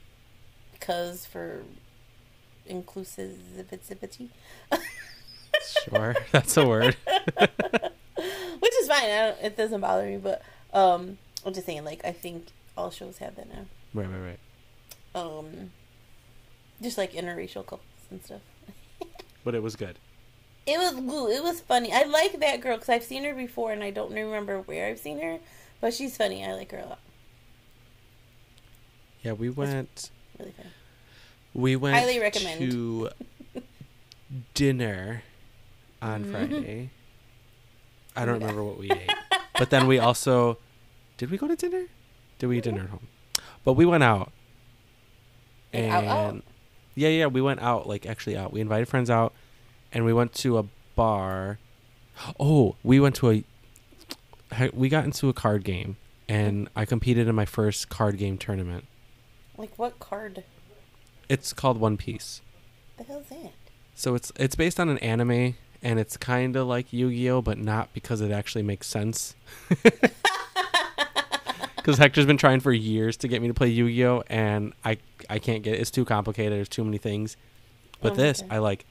[0.72, 1.64] because for
[2.70, 4.30] inclusivity,
[5.90, 6.96] Sure, that's a word.
[7.06, 9.04] which is fine.
[9.04, 10.42] I don't, it doesn't bother me, but
[10.74, 11.84] um, I'm just saying.
[11.86, 13.66] Like I think all shows have that now.
[13.94, 14.40] right, right, right.
[15.16, 15.72] Um,
[16.84, 17.82] just like interracial couples
[18.12, 18.42] and stuff.
[19.46, 19.98] But it was good.
[20.66, 21.92] It was ooh, it was funny.
[21.92, 25.00] I like that girl because I've seen her before and I don't remember where I've
[25.00, 25.40] seen her,
[25.82, 26.46] but she's funny.
[26.46, 27.00] I like her a lot.
[29.22, 30.12] Yeah, we went.
[30.40, 30.68] Really fun.
[31.54, 32.72] We went Highly recommend.
[32.72, 33.10] to
[34.54, 35.24] dinner
[36.02, 36.32] on Mhm.
[36.32, 36.90] Friday.
[38.16, 39.10] I don't remember what we ate,
[39.58, 40.58] but then we also
[41.18, 41.86] did we go to dinner?
[42.40, 43.08] Did we eat dinner at home?
[43.66, 44.32] But we went out,
[45.72, 46.44] and out, out?
[46.96, 48.54] Yeah, yeah, we went out like actually out.
[48.54, 49.34] We invited friends out,
[49.92, 50.66] and we went to a
[50.96, 51.60] bar.
[52.40, 53.44] Oh, we went to a.
[54.72, 55.98] We got into a card game,
[56.30, 58.86] and I competed in my first card game tournament.
[59.58, 60.44] Like what card?
[61.30, 62.42] It's called One Piece.
[62.98, 63.54] The hell's that?
[63.96, 67.94] So it's it's based on an anime and it's kind of like Yu-Gi-Oh but not
[67.94, 69.36] because it actually makes sense.
[71.84, 74.98] Cuz Hector's been trying for years to get me to play Yu-Gi-Oh and I
[75.30, 75.82] I can't get it.
[75.82, 76.54] It's too complicated.
[76.54, 77.36] There's too many things.
[78.02, 78.44] But Oh, this.
[78.50, 78.86] I like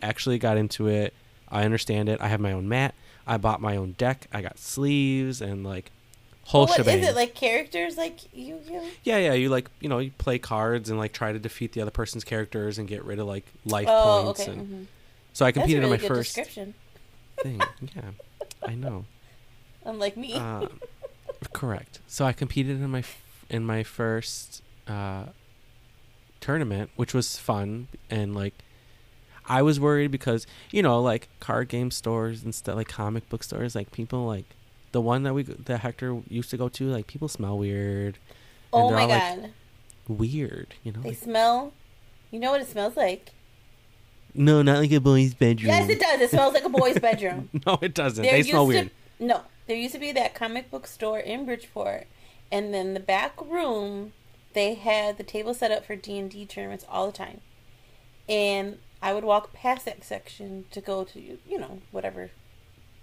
[0.00, 1.12] actually got into it.
[1.48, 2.20] I understand it.
[2.20, 2.94] I have my own mat.
[3.26, 4.26] I bought my own deck.
[4.32, 5.90] I got sleeves and like
[6.44, 7.00] whole Well, what shebang.
[7.00, 7.34] is it like?
[7.34, 8.60] Characters like you?
[8.70, 8.80] You?
[9.02, 11.80] yeah, yeah, you like, you know, you play cards and like try to defeat the
[11.82, 14.52] other person's characters and get rid of like life Oh, points okay.
[14.52, 14.86] and mhm.
[15.32, 16.74] so I That's competed really in my good first description.
[17.42, 17.60] thing.
[17.96, 18.10] Yeah,
[18.64, 19.04] I know.
[19.84, 20.34] Unlike me.
[20.34, 20.80] Um,
[21.52, 22.00] correct.
[22.06, 25.26] So I competed in my f- in my first uh,
[26.40, 28.54] tournament, which was fun, and like
[29.46, 33.42] I was worried because you know, like card game stores and stuff, like comic book
[33.42, 34.44] stores, like people like
[34.92, 38.18] the one that we that Hector used to go to, like people smell weird,
[38.72, 39.50] oh my all, like, god,
[40.08, 40.74] weird.
[40.82, 41.72] You know, they like, smell.
[42.30, 43.32] You know what it smells like?
[44.34, 45.68] no, not like a boy's bedroom.
[45.68, 46.20] Yes, it does.
[46.20, 47.48] It smells like a boy's bedroom.
[47.66, 48.22] no, it doesn't.
[48.22, 48.90] They used smell to- weird.
[49.18, 52.06] No, there used to be that comic book store in Bridgeport,
[52.52, 54.12] and then the back room,
[54.52, 57.40] they had the table set up for D and D tournaments all the time,
[58.28, 62.30] and I would walk past that section to go to you know whatever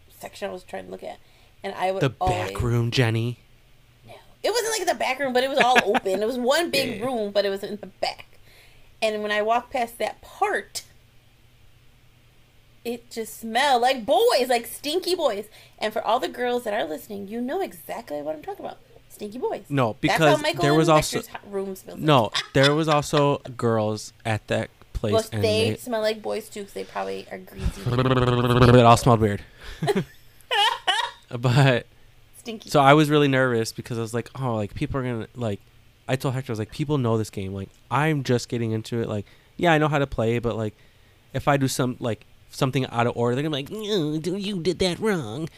[0.10, 1.20] section I was trying to look at,
[1.64, 3.40] and I would The always, back room, Jenny.
[4.08, 6.22] No, it wasn't like the back room, but it was all open.
[6.22, 7.06] it was one big Yeah.
[7.06, 8.40] room, but it was in the back,
[9.02, 10.84] and when I walked past that part.
[12.86, 15.46] It just smelled like boys, like stinky boys.
[15.80, 18.80] And for all the girls that are listening, you know exactly what I'm talking about.
[19.10, 19.64] Stinky boys.
[19.70, 22.00] No, because there was also Hector's hot room smells.
[22.00, 22.06] like.
[22.06, 26.50] no, there was also girls at that place, Well, and they they, smell like boys
[26.50, 29.44] too, because they probably are greasy, it all smelled weird.
[31.30, 31.86] but
[32.38, 32.70] stinky.
[32.70, 35.60] so I was really nervous because I was like, oh, like people are gonna like.
[36.06, 37.54] I told Hector, I was like, people know this game.
[37.54, 39.08] Like, I'm just getting into it.
[39.08, 39.26] Like,
[39.56, 40.76] yeah, I know how to play, but like,
[41.34, 44.62] if I do some like something out of order, they're gonna be like, no, you
[44.62, 45.50] did that wrong.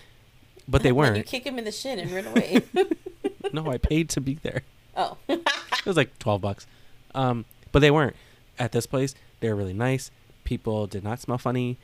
[0.68, 1.18] But they weren't.
[1.18, 2.62] You kick him in the shin and run away.
[3.54, 4.62] no, I paid to be there.
[4.98, 6.66] oh, It was like twelve bucks.
[7.14, 8.16] Um, but they weren't
[8.58, 9.14] at this place.
[9.40, 10.10] They were really nice.
[10.44, 11.78] People did not smell funny.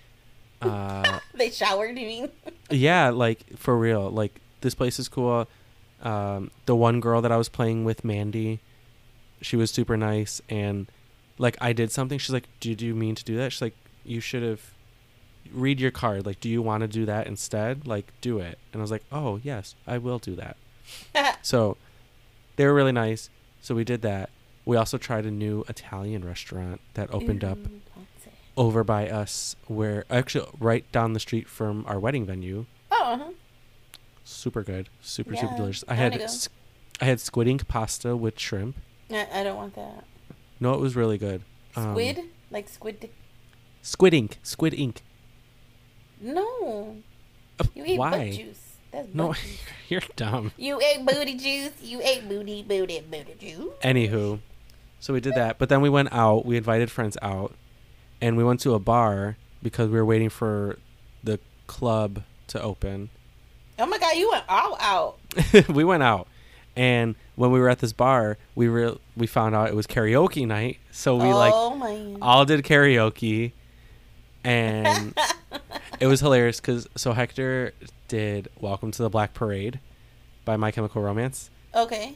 [0.62, 1.98] Uh, they showered.
[1.98, 2.30] You mean?
[2.70, 4.10] yeah, like for real.
[4.10, 5.48] Like this place is cool.
[6.02, 8.60] Um, the one girl that I was playing with, Mandy,
[9.42, 10.88] she was super nice, and
[11.38, 12.18] like I did something.
[12.18, 14.62] She's like, "Did you mean to do that?" She's like, "You should have."
[15.52, 16.26] Read your card.
[16.26, 17.86] Like, do you want to do that instead?
[17.88, 18.58] Like, do it.
[18.72, 20.58] And I was like, oh yes, I will do that.
[21.44, 21.78] So
[22.56, 23.30] they were really nice.
[23.62, 24.30] So we did that.
[24.66, 27.82] We also tried a new Italian restaurant that opened up Ooh,
[28.58, 32.66] over by us, where actually right down the street from our wedding venue.
[32.92, 33.32] Oh, uh-huh.
[34.24, 35.84] Super good, super super delicious.
[35.88, 36.24] I had wanna go.
[36.26, 36.50] s-
[37.02, 38.76] I had squid ink pasta with shrimp.
[39.10, 40.06] I, I don't want that.
[40.60, 41.42] No, it was really good.
[41.76, 42.20] Um, Squid,
[42.52, 43.10] like squid.
[43.82, 44.38] Squid ink.
[44.44, 45.02] Squid ink.
[46.22, 46.98] No,
[47.60, 48.12] Uh, you ate Why?
[48.12, 48.68] butt juice.
[48.92, 49.60] That's No, juice.
[49.90, 50.52] you're dumb.
[50.58, 51.72] You ate booty juice.
[51.82, 53.74] You ate booty, booty, booty juice.
[53.84, 54.40] Anywho,
[55.00, 56.46] so we did that, but then we went out.
[56.46, 57.54] We invited friends out,
[58.22, 60.78] and we went to a bar because we were waiting for
[61.24, 63.10] the club to open.
[63.80, 65.18] Oh my god, you went all out.
[65.70, 66.28] we went out,
[66.76, 70.46] and when we were at this bar, we were we found out it was karaoke
[70.46, 70.78] night.
[70.92, 72.18] So we like oh my.
[72.22, 73.54] all did karaoke,
[74.44, 75.18] and
[76.02, 77.74] it was hilarious because so Hector
[78.10, 79.80] did "Welcome to the Black Parade"
[80.44, 81.50] by My Chemical Romance.
[81.74, 82.16] Okay.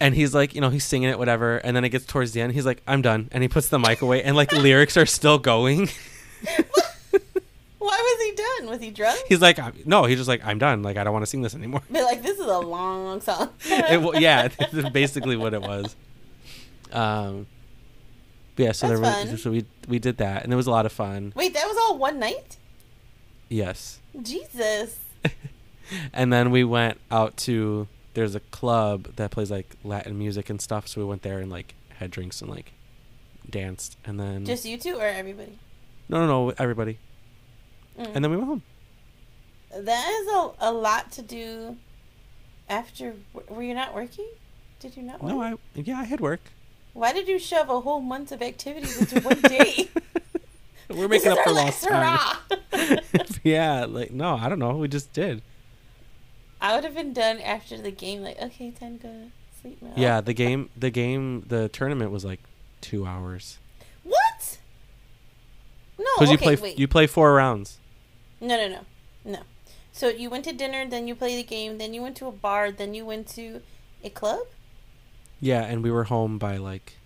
[0.00, 1.56] and he's like, you know, he's singing it, whatever.
[1.58, 3.78] And then it gets towards the end, he's like, I'm done, and he puts the
[3.78, 5.88] mic away, and like lyrics are still going.
[7.78, 8.70] Why was he done?
[8.70, 9.18] Was he drunk?
[9.28, 10.82] he's like, no, he's just like, I'm done.
[10.82, 11.80] Like, I don't want to sing this anymore.
[11.90, 13.50] Be like, this is a long song.
[13.64, 15.96] it, yeah, that's basically what it was.
[16.92, 17.46] Um,
[18.56, 19.38] yeah, so That's there was, fun.
[19.38, 21.32] so we we did that, and it was a lot of fun.
[21.36, 22.56] Wait, that was all one night?
[23.48, 24.98] Yes, Jesus.
[26.12, 30.60] and then we went out to there's a club that plays like Latin music and
[30.60, 32.72] stuff, so we went there and like had drinks and like
[33.48, 35.58] danced, and then Just you two or everybody?
[36.08, 36.98] no, no, no, everybody,
[37.98, 38.12] Mm.
[38.14, 38.62] and then we went home.
[39.76, 41.76] That is a, a lot to do
[42.68, 43.14] after.
[43.48, 44.28] Were you not working?
[44.80, 45.32] Did you not work?
[45.32, 46.40] No, I yeah, I had work.
[46.92, 49.88] Why did you shove a whole month of activities into one day?
[50.88, 52.38] We're making up for lost time.
[53.44, 54.76] yeah, like no, I don't know.
[54.76, 55.42] We just did.
[56.60, 58.22] I would have been done after the game.
[58.22, 59.30] Like, okay, time to
[59.60, 59.92] sleep now.
[59.96, 62.40] Yeah, the game, the game, the tournament was like
[62.80, 63.58] two hours
[64.04, 64.58] What?
[65.98, 66.04] No.
[66.14, 66.78] because okay, you play wait.
[66.78, 67.78] you play four rounds.
[68.40, 68.80] No, no, no,
[69.24, 69.40] no.
[69.92, 72.32] So you went to dinner, then you played the game, then you went to a
[72.32, 73.62] bar, then you went to
[74.04, 74.46] a club.
[75.40, 76.97] Yeah, and we were home by like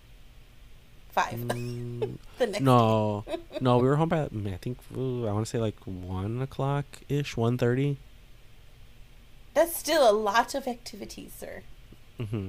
[1.12, 1.34] Five.
[1.34, 2.62] mm, the next.
[2.62, 3.24] no,
[3.60, 6.84] no, we were home by I think ooh, I want to say like one o'clock
[7.08, 7.98] ish, one thirty.
[9.54, 11.62] That's still a lot of activities, sir.
[12.18, 12.48] Mm-hmm.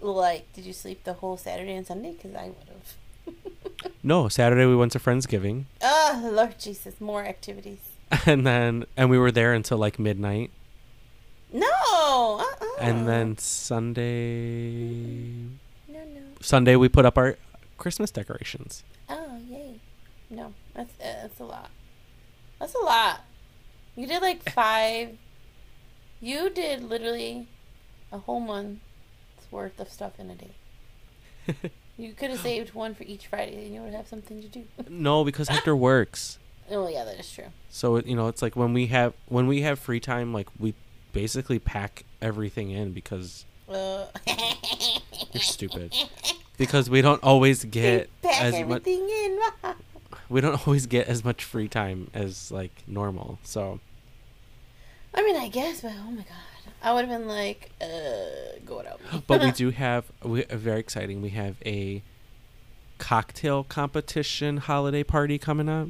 [0.00, 2.12] Like, did you sleep the whole Saturday and Sunday?
[2.12, 2.94] Because I would have.
[4.02, 7.80] No, Saturday we went to Friendsgiving, oh, Lord Jesus, more activities.
[8.24, 10.50] and then and we were there until like midnight,
[11.52, 11.66] No.
[12.40, 12.66] Uh-uh.
[12.80, 14.82] and then Sunday
[15.88, 16.20] No, no.
[16.40, 17.36] Sunday we put up our
[17.78, 18.82] Christmas decorations.
[19.08, 19.80] Oh, yay.
[20.30, 21.70] No, that's uh, that's a lot.
[22.58, 23.20] That's a lot.
[23.94, 25.16] You did like five.
[26.20, 27.46] You did literally
[28.10, 28.80] a whole month's
[29.50, 30.50] worth of stuff in a day.
[31.98, 34.64] You could have saved one for each Friday, and you would have something to do.
[34.90, 36.38] No, because Hector works.
[36.70, 37.46] oh yeah, that is true.
[37.70, 40.74] So you know, it's like when we have when we have free time, like we
[41.14, 44.04] basically pack everything in because Uh,
[45.32, 45.94] you're stupid.
[46.56, 48.86] Because we don't always get as much.
[48.86, 49.38] in.
[50.28, 53.38] We don't always get as much free time as like normal.
[53.44, 53.78] So
[55.14, 58.78] I mean, I guess, but oh my god, I would have been like, uh, go
[58.78, 59.22] without me.
[59.26, 61.22] but we do have we uh, very exciting.
[61.22, 62.02] We have a
[62.98, 65.88] cocktail competition holiday party coming up.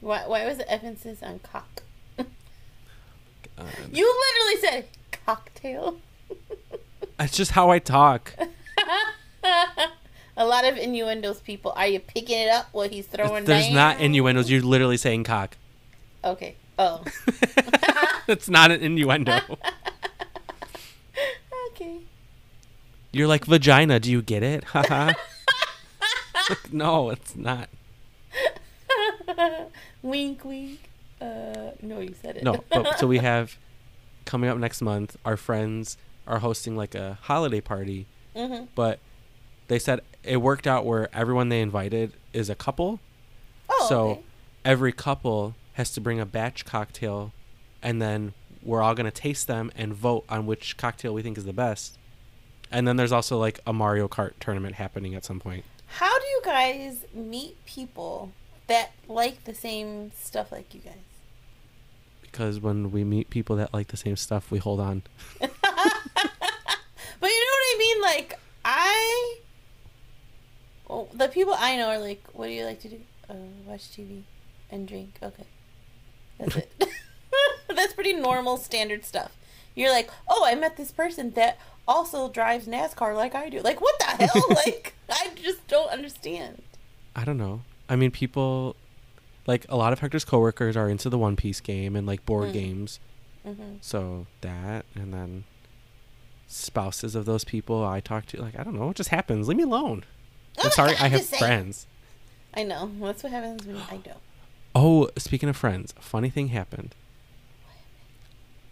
[0.00, 0.26] Why?
[0.26, 1.82] Why was the emphasis on cock?
[3.90, 4.88] You literally said
[5.24, 5.96] cocktail.
[7.18, 8.34] That's just how I talk.
[10.38, 11.72] A lot of innuendos, people.
[11.76, 13.74] Are you picking it up what he's throwing There's down?
[13.74, 14.50] not innuendos.
[14.50, 15.56] You're literally saying cock.
[16.24, 16.56] Okay.
[16.78, 17.02] Oh.
[18.28, 19.38] It's not an innuendo.
[21.70, 21.98] okay.
[23.12, 24.00] You're like vagina.
[24.00, 24.64] Do you get it?
[24.64, 25.12] Haha.
[26.72, 27.68] No, it's not.
[30.02, 30.90] wink, wink.
[31.20, 32.42] Uh, no, you said it.
[32.42, 33.56] No, but so we have
[34.24, 35.16] coming up next month.
[35.24, 38.98] Our friends are hosting like a holiday party, hmm but
[39.68, 43.00] they said it worked out where everyone they invited is a couple.
[43.68, 44.22] Oh, so okay.
[44.64, 47.32] every couple has to bring a batch cocktail,
[47.82, 51.44] and then we're all gonna taste them and vote on which cocktail we think is
[51.44, 51.98] the best.
[52.70, 55.64] And then there's also like a Mario Kart tournament happening at some point.
[55.86, 58.32] How do you guys meet people
[58.66, 60.94] that like the same stuff like you guys?
[62.22, 65.02] Because when we meet people that like the same stuff, we hold on.
[67.20, 68.00] But you know what I mean?
[68.02, 69.38] Like I,
[70.88, 73.00] well, the people I know are like, "What do you like to do?
[73.28, 73.34] Uh,
[73.66, 74.22] watch TV
[74.70, 75.46] and drink." Okay,
[76.38, 76.72] that's it.
[77.74, 79.32] that's pretty normal, standard stuff.
[79.74, 81.58] You're like, "Oh, I met this person that
[81.88, 84.44] also drives NASCAR like I do." Like, what the hell?
[84.64, 86.62] like, I just don't understand.
[87.14, 87.62] I don't know.
[87.88, 88.76] I mean, people
[89.46, 92.50] like a lot of Hector's coworkers are into the One Piece game and like board
[92.50, 92.52] Mm.
[92.52, 93.00] games.
[93.44, 95.44] hmm So that, and then
[96.48, 99.48] spouses of those people I talk to, like I don't know, it just happens.
[99.48, 100.04] Leave me alone.
[100.62, 101.86] I'm sorry, I have friends.
[102.54, 102.90] I know.
[103.00, 104.18] That's what happens when I don't.
[104.74, 106.94] Oh, speaking of friends, a funny thing happened.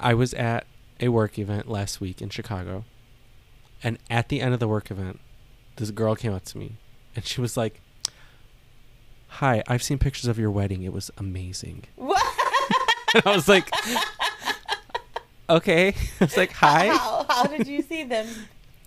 [0.01, 0.67] I was at
[1.01, 2.85] a work event last week in Chicago,
[3.83, 5.21] and at the end of the work event,
[5.77, 6.73] this girl came up to me,
[7.17, 7.81] and she was like,
[9.29, 10.83] "Hi, I've seen pictures of your wedding.
[10.83, 12.23] It was amazing." What?
[13.15, 13.71] And I was like,
[15.49, 15.89] "Okay."
[16.21, 18.27] I was like, "Hi," How, how did you see them?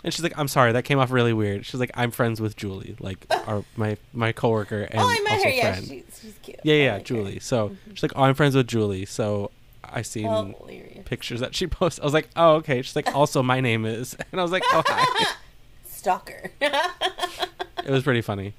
[0.03, 2.55] And she's like, "I'm sorry, that came off really weird." She's like, "I'm friends with
[2.55, 5.49] Julie, like our my my coworker and oh, I met also her.
[5.49, 6.59] Yeah, friend." she's, she's cute.
[6.63, 7.05] yeah, yeah, like her.
[7.05, 7.39] Julie.
[7.39, 7.77] So Mhm.
[7.93, 9.51] she's like, "Oh, I'm friends with Julie." So
[9.83, 11.05] I seen Hilarious.
[11.05, 12.03] pictures that she posted.
[12.03, 14.63] I was like, "Oh, okay." She's like, "Also, my name is," and I was like,
[14.71, 15.33] "Oh, hi."
[15.85, 16.51] Stalker.
[16.61, 18.53] it was pretty funny.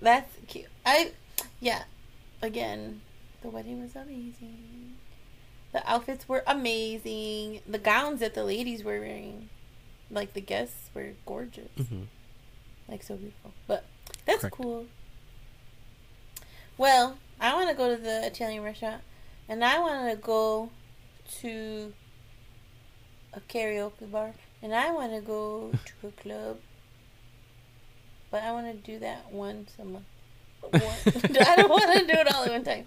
[0.00, 0.66] That's cute.
[0.84, 1.12] I,
[1.60, 1.84] yeah.
[2.42, 3.00] Again,
[3.42, 4.94] the wedding was amazing.
[5.72, 7.60] The outfits were amazing.
[7.66, 9.48] The gowns that the ladies were wearing,
[10.10, 11.68] like the guests, were gorgeous.
[11.76, 12.02] hmm
[12.88, 13.52] Like so beautiful.
[13.66, 13.84] But
[14.24, 14.56] That's Correct.
[14.56, 14.86] cool.
[16.78, 19.02] Well, I want to go to the Italian restaurant,
[19.48, 20.70] and I want to go
[21.40, 21.92] to
[23.32, 24.32] a karaoke bar,
[24.62, 26.58] and I want to go to a club.
[28.30, 30.04] But I want to do that once a month.
[30.60, 30.82] One-
[31.46, 32.86] I don't want to do it all at one time.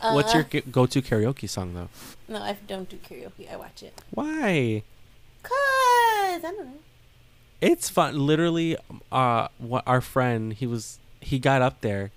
[0.00, 1.88] What's your Uh, go-to karaoke song though?
[2.26, 3.48] No, I don't do karaoke.
[3.52, 3.94] I watch it.
[4.10, 4.82] Why?
[5.42, 6.72] Cause I don't know.
[7.60, 8.18] It's fun.
[8.18, 8.76] Literally,
[9.10, 12.10] uh, what our friend he was he got up there,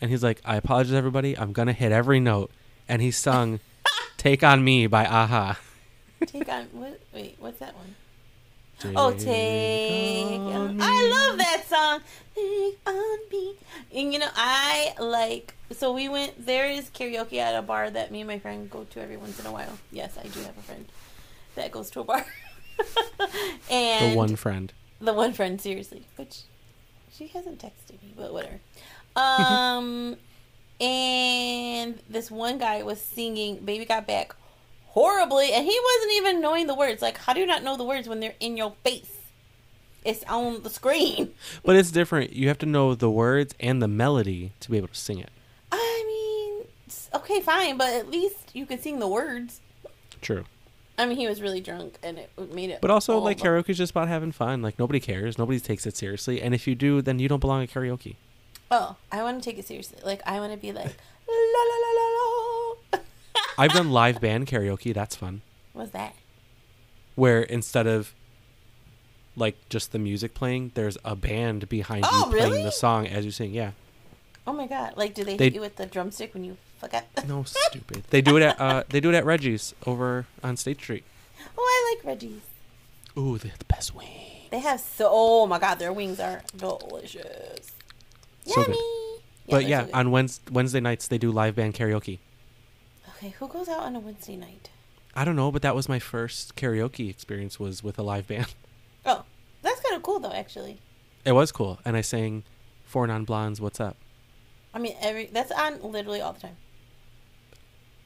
[0.00, 1.36] and he's like, "I apologize, everybody.
[1.36, 2.50] I'm gonna hit every note,"
[2.88, 3.60] and he sung
[4.16, 5.58] "Take on Me" by a-ha.
[6.26, 7.00] Take on what?
[7.14, 7.94] Wait, what's that one?
[8.96, 12.00] Oh, take on I love that song.
[12.34, 13.54] Take on me.
[13.94, 15.54] And you know, I like.
[15.72, 16.46] So we went.
[16.46, 19.38] There is karaoke at a bar that me and my friend go to every once
[19.38, 19.78] in a while.
[19.92, 20.86] Yes, I do have a friend
[21.54, 22.24] that goes to a bar.
[23.70, 24.72] and the one friend.
[25.00, 26.42] the one friend, seriously, which
[27.12, 28.60] she hasn't texted me, but whatever.
[29.16, 30.16] Um,
[30.80, 34.34] and this one guy was singing "Baby Got Back"
[34.88, 37.02] horribly, and he wasn't even knowing the words.
[37.02, 39.16] Like, how do you not know the words when they're in your face?
[40.04, 41.34] It's on the screen.
[41.62, 42.32] But it's different.
[42.32, 45.28] You have to know the words and the melody to be able to sing it.
[45.70, 46.66] I mean,
[47.14, 49.60] okay, fine, but at least you can sing the words.
[50.22, 50.44] True.
[51.00, 52.80] I mean, he was really drunk, and it made it.
[52.82, 54.60] But also, like karaoke is just about having fun.
[54.60, 55.38] Like nobody cares.
[55.38, 56.42] Nobody takes it seriously.
[56.42, 58.16] And if you do, then you don't belong at karaoke.
[58.70, 59.98] Oh, I want to take it seriously.
[60.04, 62.98] Like, I want to be like la la la la la.
[63.58, 64.92] I've done live band karaoke.
[64.94, 65.40] That's fun.
[65.72, 66.14] What's that?
[67.14, 68.14] Where instead of
[69.36, 72.62] like just the music playing, there's a band behind Oh, you playing really?
[72.64, 73.52] the song as you sing.
[73.54, 73.72] Yeah.
[74.46, 74.94] Oh my god!
[74.96, 77.08] Like, do they, They- hit you with the drumstick when you forget?
[77.28, 78.04] No, stupid.
[78.10, 81.04] They do it at uh, they do it at Reggie's over on State Street.
[81.56, 82.42] Oh, I like Reggie's.
[83.16, 84.08] Ooh, they have the best wing.
[84.50, 85.08] They have so.
[85.10, 87.72] Oh my god, their wings are delicious.
[88.46, 88.66] So good.
[88.68, 88.78] Yummy.
[89.48, 92.18] but they're yeah, so on Wednesday, Wednesday nights they do live band karaoke.
[93.16, 94.70] okay, who goes out on a Wednesday night?
[95.14, 98.54] I don't know, but that was my first karaoke experience was with a live band.
[99.06, 99.24] Oh,
[99.62, 100.32] that's kind of cool though.
[100.32, 100.78] Actually,
[101.24, 102.44] It was cool, and I sang
[102.84, 103.58] Four Non Blondes.
[103.60, 103.96] What's up?
[104.74, 106.56] I mean, every that's on literally all the time.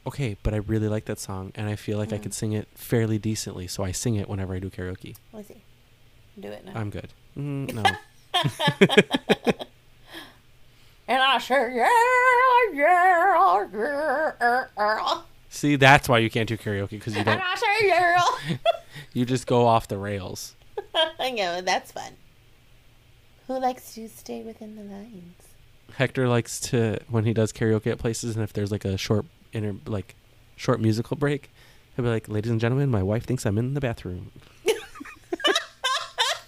[0.07, 2.23] Okay, but I really like that song, and I feel like I Mm.
[2.23, 5.15] could sing it fairly decently, so I sing it whenever I do karaoke.
[5.33, 5.63] Let's see.
[6.39, 6.73] Do it now.
[6.75, 7.09] I'm good.
[7.37, 7.83] Mm, no,
[11.07, 11.89] and I say yeah,
[12.73, 13.65] yeah,
[14.77, 15.21] yeah.
[15.49, 17.39] see, that's why you can't do karaoke because you don't.
[17.41, 18.57] I say yeah.
[19.13, 20.55] You just go off the rails.
[21.19, 22.13] I know that's fun.
[23.47, 25.41] Who likes to stay within the lines?
[25.93, 29.25] Hector likes to when he does karaoke at places, and if there's like a short
[29.55, 30.15] inter like
[30.55, 31.49] short musical break,
[31.95, 34.31] he'll be like, "Ladies and gentlemen, my wife thinks I'm in the bathroom."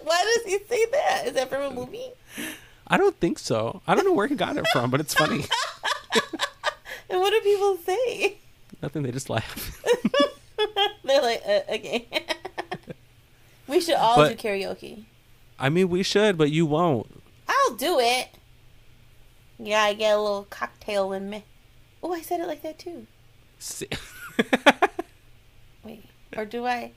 [0.03, 1.23] Why does he say that?
[1.27, 2.11] Is that from a movie?
[2.87, 3.81] I don't think so.
[3.87, 5.45] I don't know where he got it from, but it's funny.
[7.09, 8.37] And what do people say?
[8.81, 9.03] Nothing.
[9.03, 9.81] They just laugh.
[11.05, 12.05] They're like, uh, okay.
[13.65, 15.05] we should all But- do karaoke.
[15.57, 17.23] I mean, we should, but you won't.
[17.47, 18.27] I'll do it.
[19.57, 21.45] Yeah, I get a little cocktail in me.
[22.03, 23.07] Oh, I said it like that too.
[25.83, 26.03] Wait,
[26.35, 26.91] or do I?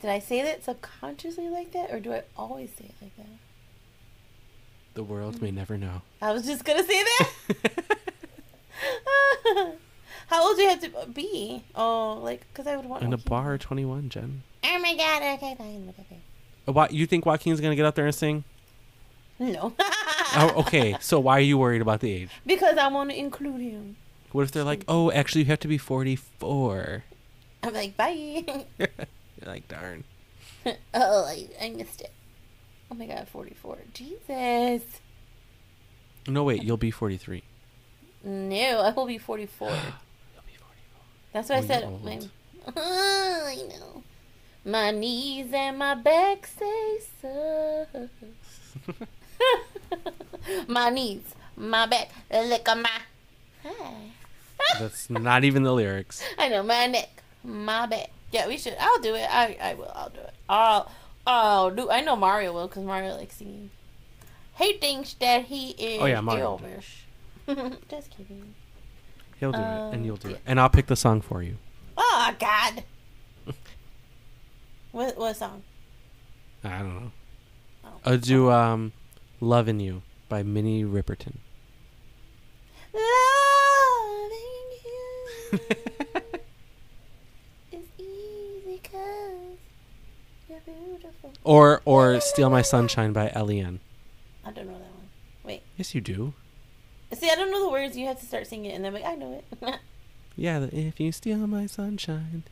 [0.00, 3.26] Did I say that subconsciously like that, or do I always say it like that?
[4.94, 6.02] the world may never know.
[6.22, 7.28] I was just gonna say that.
[10.28, 11.64] How old do you have to be?
[11.74, 13.28] Oh, like, because I would want In a Joaquin.
[13.28, 14.42] bar, 21, Jen.
[14.64, 15.22] Oh my god!
[15.34, 16.14] Okay, fine, whatever.
[16.68, 18.44] Uh, What you think Joaquin's gonna get up there and sing?
[19.40, 19.74] No.
[20.36, 20.96] Oh, okay.
[21.00, 22.30] So why are you worried about the age?
[22.46, 23.96] Because I want to include him.
[24.34, 27.04] What if they're like, oh, actually, you have to be 44?
[27.62, 28.10] I'm like, bye.
[28.78, 28.88] You're
[29.46, 30.02] like, darn.
[30.66, 32.10] oh, I, I missed it.
[32.90, 33.78] Oh my god, 44.
[33.94, 34.82] Jesus.
[36.26, 37.44] No, wait, you'll be 43.
[38.24, 39.68] No, I will be 44.
[39.70, 40.68] You'll be 44.
[41.32, 41.80] That's what I Oh, said.
[41.82, 42.04] you're old.
[42.04, 42.18] My,
[42.76, 44.02] I know.
[44.64, 47.86] My knees and my back say so.
[50.66, 51.22] my knees,
[51.56, 52.90] my back, look at my.
[53.62, 53.94] Hi.
[54.78, 56.22] That's not even the lyrics.
[56.38, 58.10] I know my neck, my back.
[58.32, 58.76] Yeah, we should.
[58.80, 59.28] I'll do it.
[59.30, 59.90] I I will.
[59.94, 60.34] I'll do it.
[60.48, 60.90] I'll
[61.26, 61.90] I'll do.
[61.90, 63.70] I know Mario will because Mario likes singing.
[64.56, 66.64] He thinks that he is Oh, yeah, Mario will do
[67.54, 67.76] Elvis.
[67.90, 68.54] Just kidding.
[69.40, 70.40] He'll do it, Um, and you'll do it.
[70.46, 71.56] And I'll pick the song for you.
[71.96, 72.84] Oh God.
[74.92, 75.62] what what song?
[76.62, 77.10] I don't know.
[77.84, 77.88] Oh.
[78.04, 78.92] I'll do um,
[79.40, 81.36] Lovin' You by Minnie Riperton.
[82.94, 84.53] Loving
[87.72, 89.58] is easy 'cause
[90.48, 91.32] you're beautiful.
[91.44, 93.80] or or Steal My Sunshine by Len
[94.44, 95.08] I don't know that one.
[95.44, 95.62] Wait.
[95.76, 96.34] Yes, you do.
[97.12, 97.96] See, I don't know the words.
[97.96, 99.74] You have to start singing it, and then I'm like, I know it.
[100.36, 102.42] Yeah, if you steal my sunshine,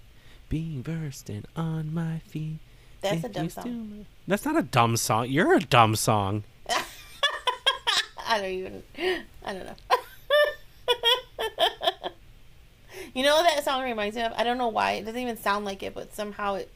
[0.49, 2.59] being versed and on my feet.
[3.01, 3.91] That's if a dumb song.
[3.99, 5.29] my- That's not a dumb song.
[5.29, 6.45] You're a dumb song.
[8.25, 8.83] I don't even.
[9.45, 9.75] I don't know.
[13.15, 14.33] You know what that song reminds me of?
[14.37, 14.93] I don't know why.
[14.93, 16.71] It doesn't even sound like it, but somehow it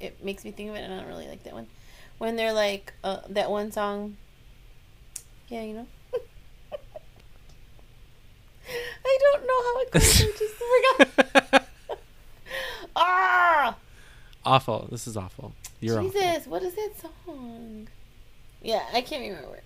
[0.00, 1.66] it makes me think of it, and I don't really like that one.
[2.18, 4.16] When they're like uh, that one song.
[5.48, 5.86] Yeah, you know.
[9.04, 10.22] I don't know how it goes.
[10.22, 10.54] I just
[11.52, 11.68] forgot.
[12.96, 13.76] ah,
[14.44, 14.88] awful.
[14.90, 15.52] This is awful.
[15.80, 16.10] You're awful.
[16.10, 16.46] Jesus!
[16.46, 17.88] What is that song?
[18.62, 19.60] Yeah, I can't remember.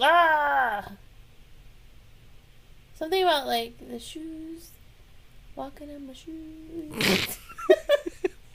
[0.00, 0.92] Ah!
[2.94, 4.70] Something about like the shoes,
[5.62, 7.38] walking on my shoes.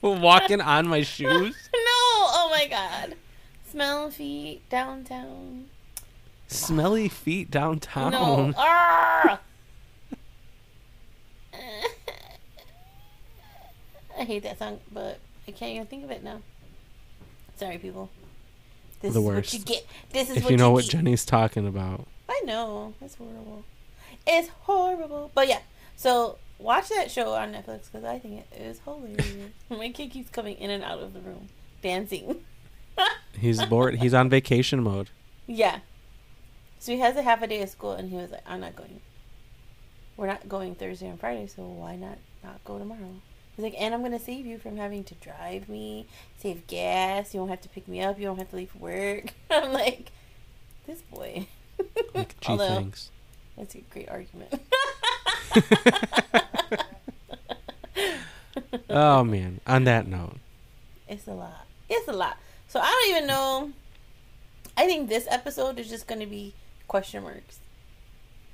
[0.02, 1.70] Walking on my shoes.
[1.74, 1.80] no!
[2.36, 3.16] Oh my god!
[3.70, 5.66] Smell feet downtown.
[6.48, 8.12] Smelly feet downtown.
[8.12, 8.54] No!
[14.18, 16.42] I hate that song, but I can't even think of it now.
[17.56, 18.10] Sorry, people.
[19.02, 19.54] This The is worst.
[19.54, 19.86] what you get.
[20.12, 20.92] This is If what you know what get.
[20.92, 22.08] Jenny's talking about.
[22.30, 22.94] I know.
[23.02, 23.64] It's horrible.
[24.26, 25.32] It's horrible.
[25.34, 25.60] But yeah,
[25.96, 29.52] so watch that show on Netflix because I think it is hilarious.
[29.70, 31.50] My kid keeps coming in and out of the room
[31.82, 32.44] dancing.
[33.40, 33.96] He's bored.
[33.96, 35.10] He's on vacation mode.
[35.48, 35.80] yeah.
[36.80, 38.76] So he has a half a day of school and he was like, I'm not
[38.76, 39.00] going.
[40.18, 43.16] We're not going Thursday and Friday, so why not not go tomorrow?
[43.56, 46.08] He's like, and I'm going to save you from having to drive me,
[46.40, 47.34] save gas.
[47.34, 48.20] You don't have to pick me up.
[48.20, 49.28] You don't have to leave work.
[49.50, 50.12] I'm like,
[50.86, 51.48] this boy.
[52.14, 53.12] Like, gee, Although, thanks.
[53.58, 54.54] That's a great argument.
[58.90, 59.60] Oh man.
[59.66, 60.38] On that note,
[61.08, 61.66] It's a lot.
[61.90, 62.38] It's a lot.
[62.68, 63.72] So I don't even know.
[64.78, 66.54] I think this episode is just going to be
[66.88, 67.60] question marks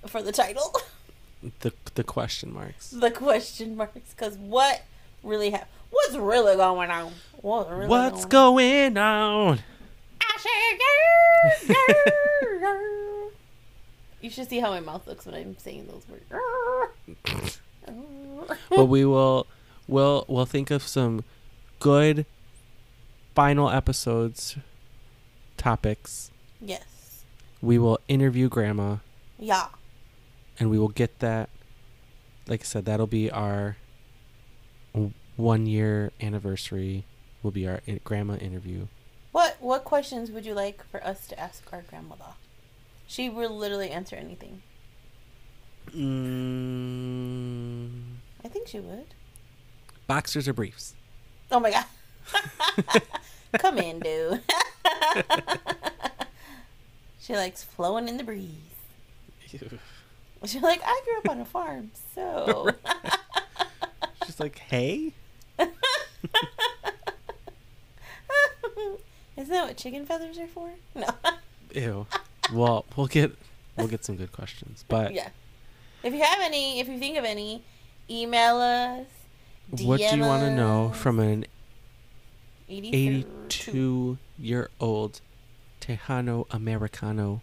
[0.07, 0.75] for the title.
[1.61, 2.89] the the question marks.
[2.91, 4.13] the question marks.
[4.13, 4.83] Because what
[5.23, 5.69] really happened?
[5.89, 7.13] What's really going on?
[7.41, 9.59] What's really What's going going on?
[10.21, 10.37] I
[11.57, 13.08] said, "Grr, grr, grr."
[14.21, 17.59] You should see how my mouth looks when I'm saying those words.
[18.69, 19.47] but we will
[19.87, 21.23] we'll we'll think of some
[21.79, 22.25] good
[23.35, 24.57] final episodes
[25.57, 26.31] topics.
[26.61, 27.23] yes.
[27.61, 28.97] We will interview grandma
[29.37, 29.67] Yeah.
[30.59, 31.49] and we will get that
[32.47, 33.75] like I said that'll be our
[35.37, 37.05] 1 year anniversary
[37.43, 38.87] will be our grandma interview.
[39.31, 42.33] What what questions would you like for us to ask our grandmother?
[43.09, 44.61] She will literally answer anything.
[45.89, 47.89] Mm,
[48.45, 49.07] I think she would.
[50.05, 50.93] boxers or briefs?
[51.51, 51.85] Oh my god.
[53.57, 54.43] Come in, dude.
[57.19, 58.51] she likes flowing in the breeze.
[60.45, 62.69] She's like, I grew up on a farm, so
[64.27, 65.13] She's like, "Hey?"
[65.57, 65.73] Isn't
[69.53, 70.69] that what chicken feathers are for?
[70.93, 71.07] No.
[71.73, 72.05] Ew.
[72.53, 73.31] Well, we'll get
[73.77, 74.85] we'll get some good questions.
[74.87, 75.29] But yeah.
[76.03, 77.63] If you have any, if you think of any,
[78.09, 79.05] email us.
[79.81, 81.45] what do you want to know from an
[82.69, 82.97] 82.
[83.49, 85.19] 82 year old
[85.81, 87.41] Tejano Americano?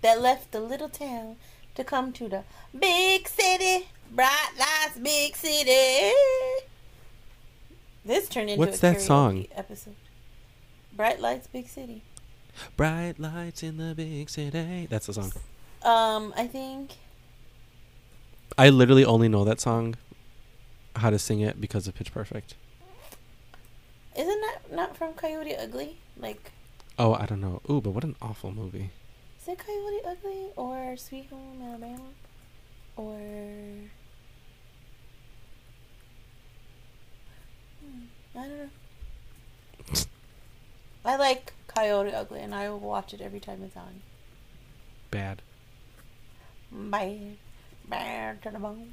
[0.00, 1.36] that left the little town
[1.74, 2.44] to come to the
[2.78, 3.88] big city.
[4.10, 6.14] Bright lights, big city.
[8.04, 9.46] This turned into What's a that song?
[9.54, 9.96] episode.
[10.94, 12.02] Bright lights, big city.
[12.76, 14.86] Bright lights in the big city.
[14.90, 15.32] That's the song.
[15.82, 16.92] Um, I think
[18.56, 19.94] I literally only know that song,
[20.96, 22.54] how to sing it because of Pitch Perfect.
[24.16, 25.96] isn't that not from Coyote Ugly?
[26.16, 26.50] Like,
[26.98, 27.60] Oh, I don't know.
[27.70, 28.90] Ooh, but what an awful movie.
[29.40, 32.08] is it Coyote Ugly or Sweet Home Alabama
[32.96, 33.20] or?
[37.80, 38.70] Hmm, I don't know.
[41.04, 44.02] I like Coyote Ugly, and I will watch it every time it's on.
[45.12, 45.42] Bad.
[46.72, 47.36] Bad,
[47.88, 48.92] bad to the bone.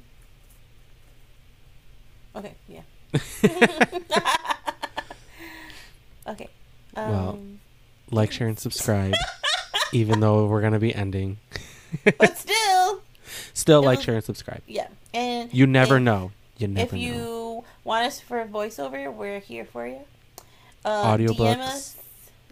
[2.36, 2.82] Okay, yeah.
[6.28, 6.48] okay.
[6.94, 7.38] Um, Well,
[8.12, 9.14] Like, share, and subscribe.
[9.92, 11.38] even though we're gonna be ending,
[12.18, 13.02] but still,
[13.52, 14.62] still like, share, and subscribe.
[14.68, 14.86] yeah.
[15.12, 16.30] And You never if- know.
[16.56, 17.02] You never know.
[17.02, 19.98] If you want us for a voiceover, we're here for you.
[20.84, 21.96] Um, Audiobooks.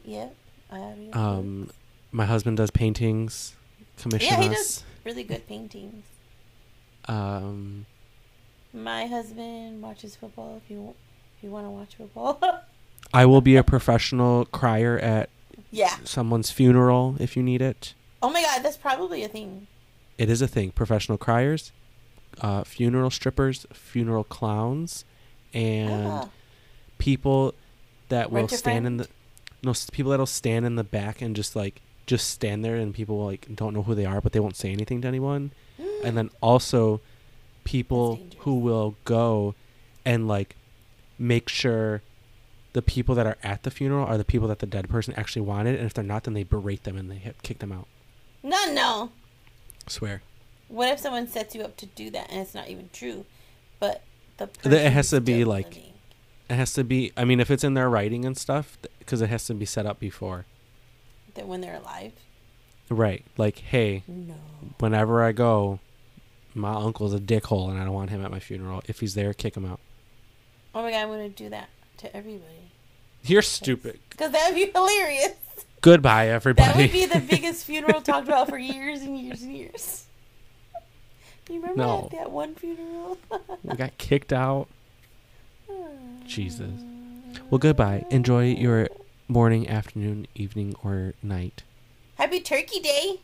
[0.05, 0.11] Us.
[0.11, 0.35] Yep.
[0.73, 1.17] audiobooks.
[1.17, 1.71] Um,
[2.13, 3.55] my husband does paintings.
[3.99, 4.57] Commission Yeah, he us.
[4.57, 4.85] does.
[5.05, 6.05] really good paintings.
[7.07, 7.87] Um,
[8.73, 10.61] My husband watches football.
[10.65, 10.95] If you
[11.37, 12.41] if you want to watch football,
[13.15, 15.29] I will be a professional crier at
[15.71, 15.97] Yeah.
[16.05, 17.95] someone's funeral if you need it.
[18.23, 19.67] Oh my god, that's probably a thing.
[20.19, 20.71] It is a thing.
[20.73, 21.73] Professional criers,
[22.41, 25.05] uh, funeral strippers, funeral clowns,
[25.53, 26.29] and Ah.
[26.99, 27.55] people
[28.09, 29.19] that will Rent a stand in the friend?
[29.65, 33.25] No people that'll stand in the back and just like just stand there and people
[33.25, 35.53] like don't know who they are but they won't say anything to anyone
[36.05, 37.01] and then also
[37.65, 39.55] people who will go
[40.05, 40.55] and like
[41.19, 42.03] make sure
[42.75, 45.41] the people that are at the funeral are the people that the dead person actually
[45.43, 47.87] wanted and if they're not then they berate them and they hit, kick them out
[48.43, 49.11] No, no.
[49.87, 50.21] swear
[50.69, 53.25] What if someone sets you up to do that and it's not even true,
[53.81, 54.03] but
[54.37, 55.94] the That it has to be, like-?
[56.49, 59.29] It has to be i mean if it's in their writing and stuff because it
[59.31, 60.45] has to be set up before
[61.35, 62.13] that when they're alive.
[62.91, 64.35] right like hey No.
[64.79, 65.81] whenever i go
[66.55, 69.33] my uncle's a dickhole and i don't want him at my funeral if he's there
[69.35, 69.81] kick him out
[70.77, 71.69] Oh my god, I'm gonna do that
[71.99, 72.73] to everybody
[73.23, 75.35] you're stupid because that would be hilarious.
[75.81, 79.57] goodbye everybody That would be the biggest funeral talked about for years and years and
[79.57, 80.05] years.
[81.49, 82.09] You remember No.
[82.11, 83.19] that, that one funeral?
[83.63, 84.67] we got kicked out
[85.71, 86.14] hmm.
[86.27, 86.73] Jesus.
[87.51, 88.05] Well, goodbye.
[88.11, 88.89] Enjoy your
[89.29, 91.63] morning, afternoon, evening, or night.
[92.17, 93.21] Happy Turkey Day.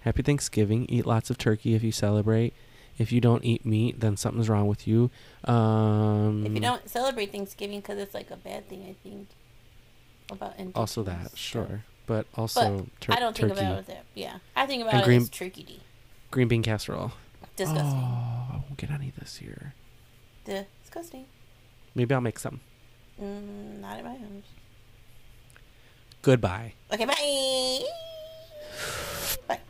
[0.00, 0.86] Happy Thanksgiving.
[0.88, 2.52] Eat lots of turkey if you celebrate.
[2.98, 5.10] If you don't eat meat, then something's wrong with you.
[5.44, 9.28] Um, If you don't celebrate Thanksgiving because it's like a bad thing, I think.
[10.30, 13.86] About also that, sure, but also tur- I don't think turkey, about it.
[13.88, 15.80] That, yeah, I think about And it green- as Turkey Day.
[16.30, 17.12] green bean casserole.
[17.56, 17.84] Disgusting.
[18.00, 19.74] Oh, I won't get any this year.
[20.46, 21.26] Disgusting.
[21.94, 22.60] Maybe I'll make some.
[23.20, 24.50] Mm, not at my house.
[26.22, 26.72] Goodbye.
[26.92, 27.80] Okay, bye.
[29.48, 29.60] bye.